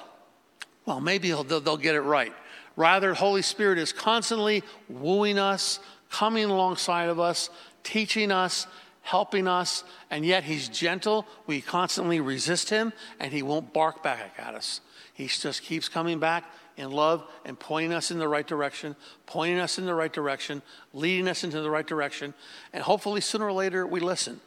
Well, 0.85 0.99
maybe 0.99 1.29
they'll, 1.29 1.43
they'll 1.43 1.77
get 1.77 1.95
it 1.95 2.01
right. 2.01 2.33
Rather, 2.75 3.13
Holy 3.13 3.41
Spirit 3.41 3.77
is 3.77 3.93
constantly 3.93 4.63
wooing 4.89 5.37
us, 5.37 5.79
coming 6.09 6.45
alongside 6.45 7.09
of 7.09 7.19
us, 7.19 7.49
teaching 7.83 8.31
us, 8.31 8.65
helping 9.01 9.47
us, 9.47 9.83
and 10.09 10.25
yet 10.25 10.43
He's 10.43 10.69
gentle. 10.69 11.27
We 11.45 11.61
constantly 11.61 12.19
resist 12.19 12.69
Him, 12.69 12.93
and 13.19 13.31
He 13.31 13.43
won't 13.43 13.73
bark 13.73 14.01
back 14.01 14.35
at 14.39 14.55
us. 14.55 14.81
He 15.13 15.27
just 15.27 15.61
keeps 15.61 15.87
coming 15.87 16.19
back 16.19 16.45
in 16.77 16.91
love 16.91 17.23
and 17.45 17.59
pointing 17.59 17.93
us 17.93 18.11
in 18.11 18.19
the 18.19 18.27
right 18.27 18.45
direction, 18.45 18.95
pointing 19.25 19.59
us 19.59 19.77
in 19.77 19.85
the 19.85 19.93
right 19.93 20.11
direction, 20.11 20.61
leading 20.93 21.27
us 21.27 21.43
into 21.43 21.61
the 21.61 21.69
right 21.69 21.85
direction, 21.85 22.33
and 22.71 22.83
hopefully 22.83 23.21
sooner 23.21 23.45
or 23.45 23.51
later 23.51 23.85
we 23.85 23.99
listen. 23.99 24.39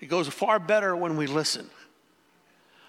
It 0.00 0.06
goes 0.06 0.28
far 0.28 0.58
better 0.58 0.96
when 0.96 1.16
we 1.16 1.26
listen. 1.26 1.68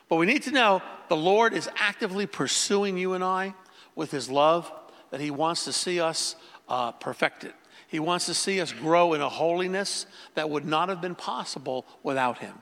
But 0.09 0.17
we 0.17 0.25
need 0.25 0.43
to 0.43 0.51
know 0.51 0.81
the 1.09 1.15
Lord 1.15 1.53
is 1.53 1.69
actively 1.77 2.27
pursuing 2.27 2.97
you 2.97 3.13
and 3.13 3.23
I 3.23 3.53
with 3.95 4.11
His 4.11 4.29
love, 4.29 4.71
that 5.11 5.19
He 5.19 5.31
wants 5.31 5.65
to 5.65 5.73
see 5.73 5.99
us 5.99 6.35
uh, 6.67 6.91
perfected. 6.91 7.53
He 7.87 7.99
wants 7.99 8.25
to 8.25 8.33
see 8.33 8.59
us 8.59 8.71
grow 8.71 9.13
in 9.13 9.21
a 9.21 9.29
holiness 9.29 10.05
that 10.33 10.49
would 10.49 10.65
not 10.65 10.89
have 10.89 11.01
been 11.01 11.15
possible 11.15 11.85
without 12.03 12.39
Him. 12.39 12.55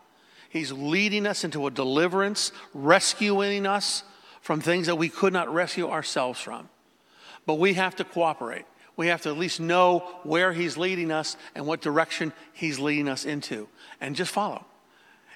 He's 0.49 0.71
leading 0.71 1.25
us 1.25 1.43
into 1.43 1.65
a 1.65 1.71
deliverance, 1.71 2.51
rescuing 2.73 3.65
us 3.65 4.03
from 4.43 4.59
things 4.59 4.87
that 4.87 4.97
we 4.97 5.07
could 5.07 5.31
not 5.31 5.51
rescue 5.51 5.89
ourselves 5.89 6.39
from. 6.39 6.67
But 7.45 7.55
we 7.55 7.73
have 7.75 7.95
to 7.95 8.03
cooperate. 8.03 8.65
We 8.97 9.07
have 9.07 9.21
to 9.21 9.29
at 9.29 9.37
least 9.37 9.61
know 9.61 9.99
where 10.23 10.51
He's 10.51 10.77
leading 10.77 11.11
us 11.11 11.37
and 11.55 11.65
what 11.65 11.79
direction 11.81 12.33
He's 12.51 12.77
leading 12.77 13.07
us 13.07 13.23
into, 13.23 13.69
and 14.01 14.17
just 14.17 14.31
follow. 14.31 14.65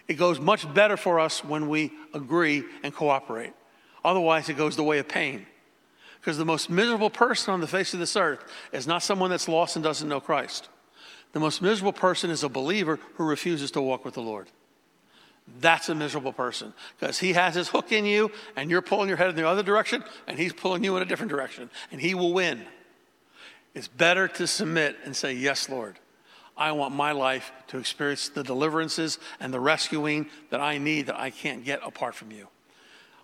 It 0.10 0.16
goes 0.16 0.42
much 0.42 0.72
better 0.74 0.98
for 0.98 1.22
us 1.22 1.44
when 1.44 1.70
we 1.70 1.94
agree 2.14 2.66
and 2.84 2.94
cooperate. 2.94 3.54
Otherwise, 4.04 4.50
it 4.50 4.58
goes 4.58 4.76
the 4.76 4.84
way 4.84 5.00
of 5.00 5.08
pain. 5.08 5.48
Because 6.20 6.38
the 6.38 6.46
most 6.46 6.70
miserable 6.70 7.10
person 7.10 7.54
on 7.54 7.62
the 7.62 7.68
face 7.68 7.94
of 7.94 8.02
this 8.02 8.18
earth 8.18 8.44
is 8.74 8.88
not 8.88 9.04
someone 9.04 9.30
that's 9.30 9.48
lost 9.48 9.78
and 9.78 9.84
doesn't 9.84 10.10
know 10.10 10.20
Christ. 10.20 10.68
The 11.32 11.40
most 11.40 11.62
miserable 11.62 11.94
person 11.94 12.30
is 12.30 12.44
a 12.44 12.50
believer 12.50 13.00
who 13.16 13.24
refuses 13.24 13.72
to 13.72 13.82
walk 13.82 14.04
with 14.04 14.16
the 14.16 14.22
Lord. 14.22 14.48
That's 15.60 15.90
a 15.90 15.96
miserable 15.96 16.34
person 16.34 16.74
because 17.00 17.20
he 17.20 17.34
has 17.34 17.56
his 17.56 17.70
hook 17.70 17.92
in 17.92 18.06
you 18.06 18.32
and 18.56 18.70
you're 18.70 18.82
pulling 18.82 19.08
your 19.08 19.18
head 19.18 19.30
in 19.30 19.36
the 19.36 19.48
other 19.48 19.64
direction 19.64 20.04
and 20.28 20.38
he's 20.38 20.54
pulling 20.54 20.84
you 20.84 20.96
in 20.98 21.02
a 21.02 21.06
different 21.06 21.32
direction 21.32 21.70
and 21.92 22.02
he 22.02 22.14
will 22.14 22.34
win. 22.34 22.66
It's 23.74 23.88
better 23.88 24.28
to 24.28 24.48
submit 24.48 24.98
and 25.06 25.16
say, 25.16 25.34
Yes, 25.34 25.70
Lord. 25.70 25.98
I 26.60 26.72
want 26.72 26.96
my 26.96 27.12
life 27.12 27.52
to 27.68 27.78
experience 27.78 28.30
the 28.30 28.44
deliverances 28.44 29.20
and 29.40 29.54
the 29.54 29.60
rescuing 29.60 30.28
that 30.50 30.60
I 30.60 30.80
need 30.80 31.06
that 31.06 31.20
I 31.20 31.30
can't 31.30 31.64
get 31.64 31.82
apart 31.86 32.16
from 32.16 32.32
you. 32.32 32.48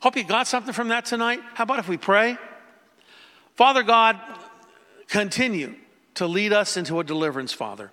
Hope 0.02 0.16
you 0.16 0.24
got 0.24 0.46
something 0.46 0.72
from 0.72 0.90
that 0.90 1.06
tonight. 1.06 1.40
How 1.56 1.64
about 1.64 1.80
if 1.80 1.88
we 1.88 1.98
pray? 1.98 2.38
Father 3.56 3.82
God, 3.82 4.20
continue 5.08 5.74
to 6.14 6.28
lead 6.28 6.54
us 6.54 6.78
into 6.78 7.00
a 7.00 7.04
deliverance, 7.04 7.54
Father 7.54 7.92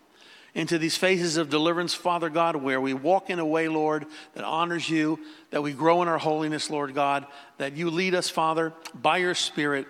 into 0.55 0.79
these 0.79 0.97
phases 0.97 1.37
of 1.37 1.51
deliverance, 1.51 1.95
Father 1.95 2.29
God, 2.29 2.57
where 2.57 2.81
we 2.81 2.95
walk 2.95 3.31
in 3.31 3.39
a 3.39 3.47
way, 3.47 3.69
Lord, 3.69 4.07
that 4.35 4.45
honors 4.45 4.89
you, 4.89 5.19
that 5.51 5.63
we 5.63 5.73
grow 5.73 6.03
in 6.03 6.09
our 6.09 6.19
holiness, 6.19 6.71
Lord 6.71 6.95
God, 6.95 7.27
that 7.59 7.77
you 7.77 7.91
lead 7.91 8.15
us, 8.15 8.29
Father, 8.29 8.73
by 8.95 9.19
your 9.19 9.35
Spirit, 9.35 9.87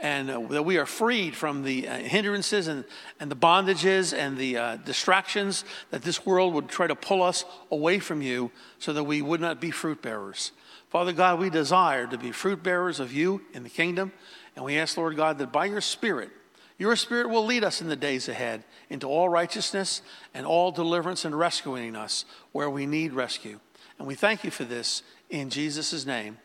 and 0.00 0.30
uh, 0.30 0.40
that 0.50 0.62
we 0.62 0.78
are 0.78 0.86
freed 0.86 1.34
from 1.34 1.62
the 1.62 1.88
uh, 1.88 1.98
hindrances 1.98 2.68
and, 2.68 2.84
and 3.20 3.30
the 3.30 3.36
bondages 3.36 4.16
and 4.16 4.38
the 4.38 4.56
uh, 4.56 4.76
distractions 4.76 5.64
that 5.90 6.02
this 6.02 6.24
world 6.24 6.54
would 6.54 6.68
try 6.68 6.86
to 6.86 6.94
pull 6.94 7.22
us 7.22 7.44
away 7.70 7.98
from 7.98 8.22
you 8.22 8.50
so 8.78 8.92
that 8.92 9.04
we 9.04 9.20
would 9.20 9.40
not 9.40 9.60
be 9.60 9.70
fruit 9.70 10.00
bearers. 10.00 10.52
Father 10.88 11.12
God, 11.12 11.38
we 11.38 11.50
desire 11.50 12.06
to 12.06 12.16
be 12.16 12.32
fruit 12.32 12.62
bearers 12.62 13.00
of 13.00 13.12
you 13.12 13.42
in 13.52 13.62
the 13.62 13.68
kingdom, 13.68 14.12
and 14.56 14.64
we 14.64 14.78
ask, 14.78 14.96
Lord 14.96 15.16
God, 15.16 15.38
that 15.38 15.52
by 15.52 15.66
your 15.66 15.80
Spirit, 15.82 16.30
your 16.78 16.94
Spirit 16.94 17.28
will 17.28 17.44
lead 17.44 17.64
us 17.64 17.80
in 17.80 17.88
the 17.88 17.96
days 17.96 18.28
ahead 18.28 18.62
into 18.88 19.08
all 19.08 19.28
righteousness 19.28 20.00
and 20.32 20.46
all 20.46 20.70
deliverance 20.70 21.24
and 21.24 21.36
rescuing 21.36 21.96
us 21.96 22.24
where 22.52 22.70
we 22.70 22.86
need 22.86 23.12
rescue. 23.12 23.58
And 23.98 24.06
we 24.06 24.14
thank 24.14 24.44
you 24.44 24.52
for 24.52 24.64
this 24.64 25.02
in 25.28 25.50
Jesus' 25.50 26.06
name. 26.06 26.38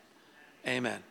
Amen. 0.67 1.03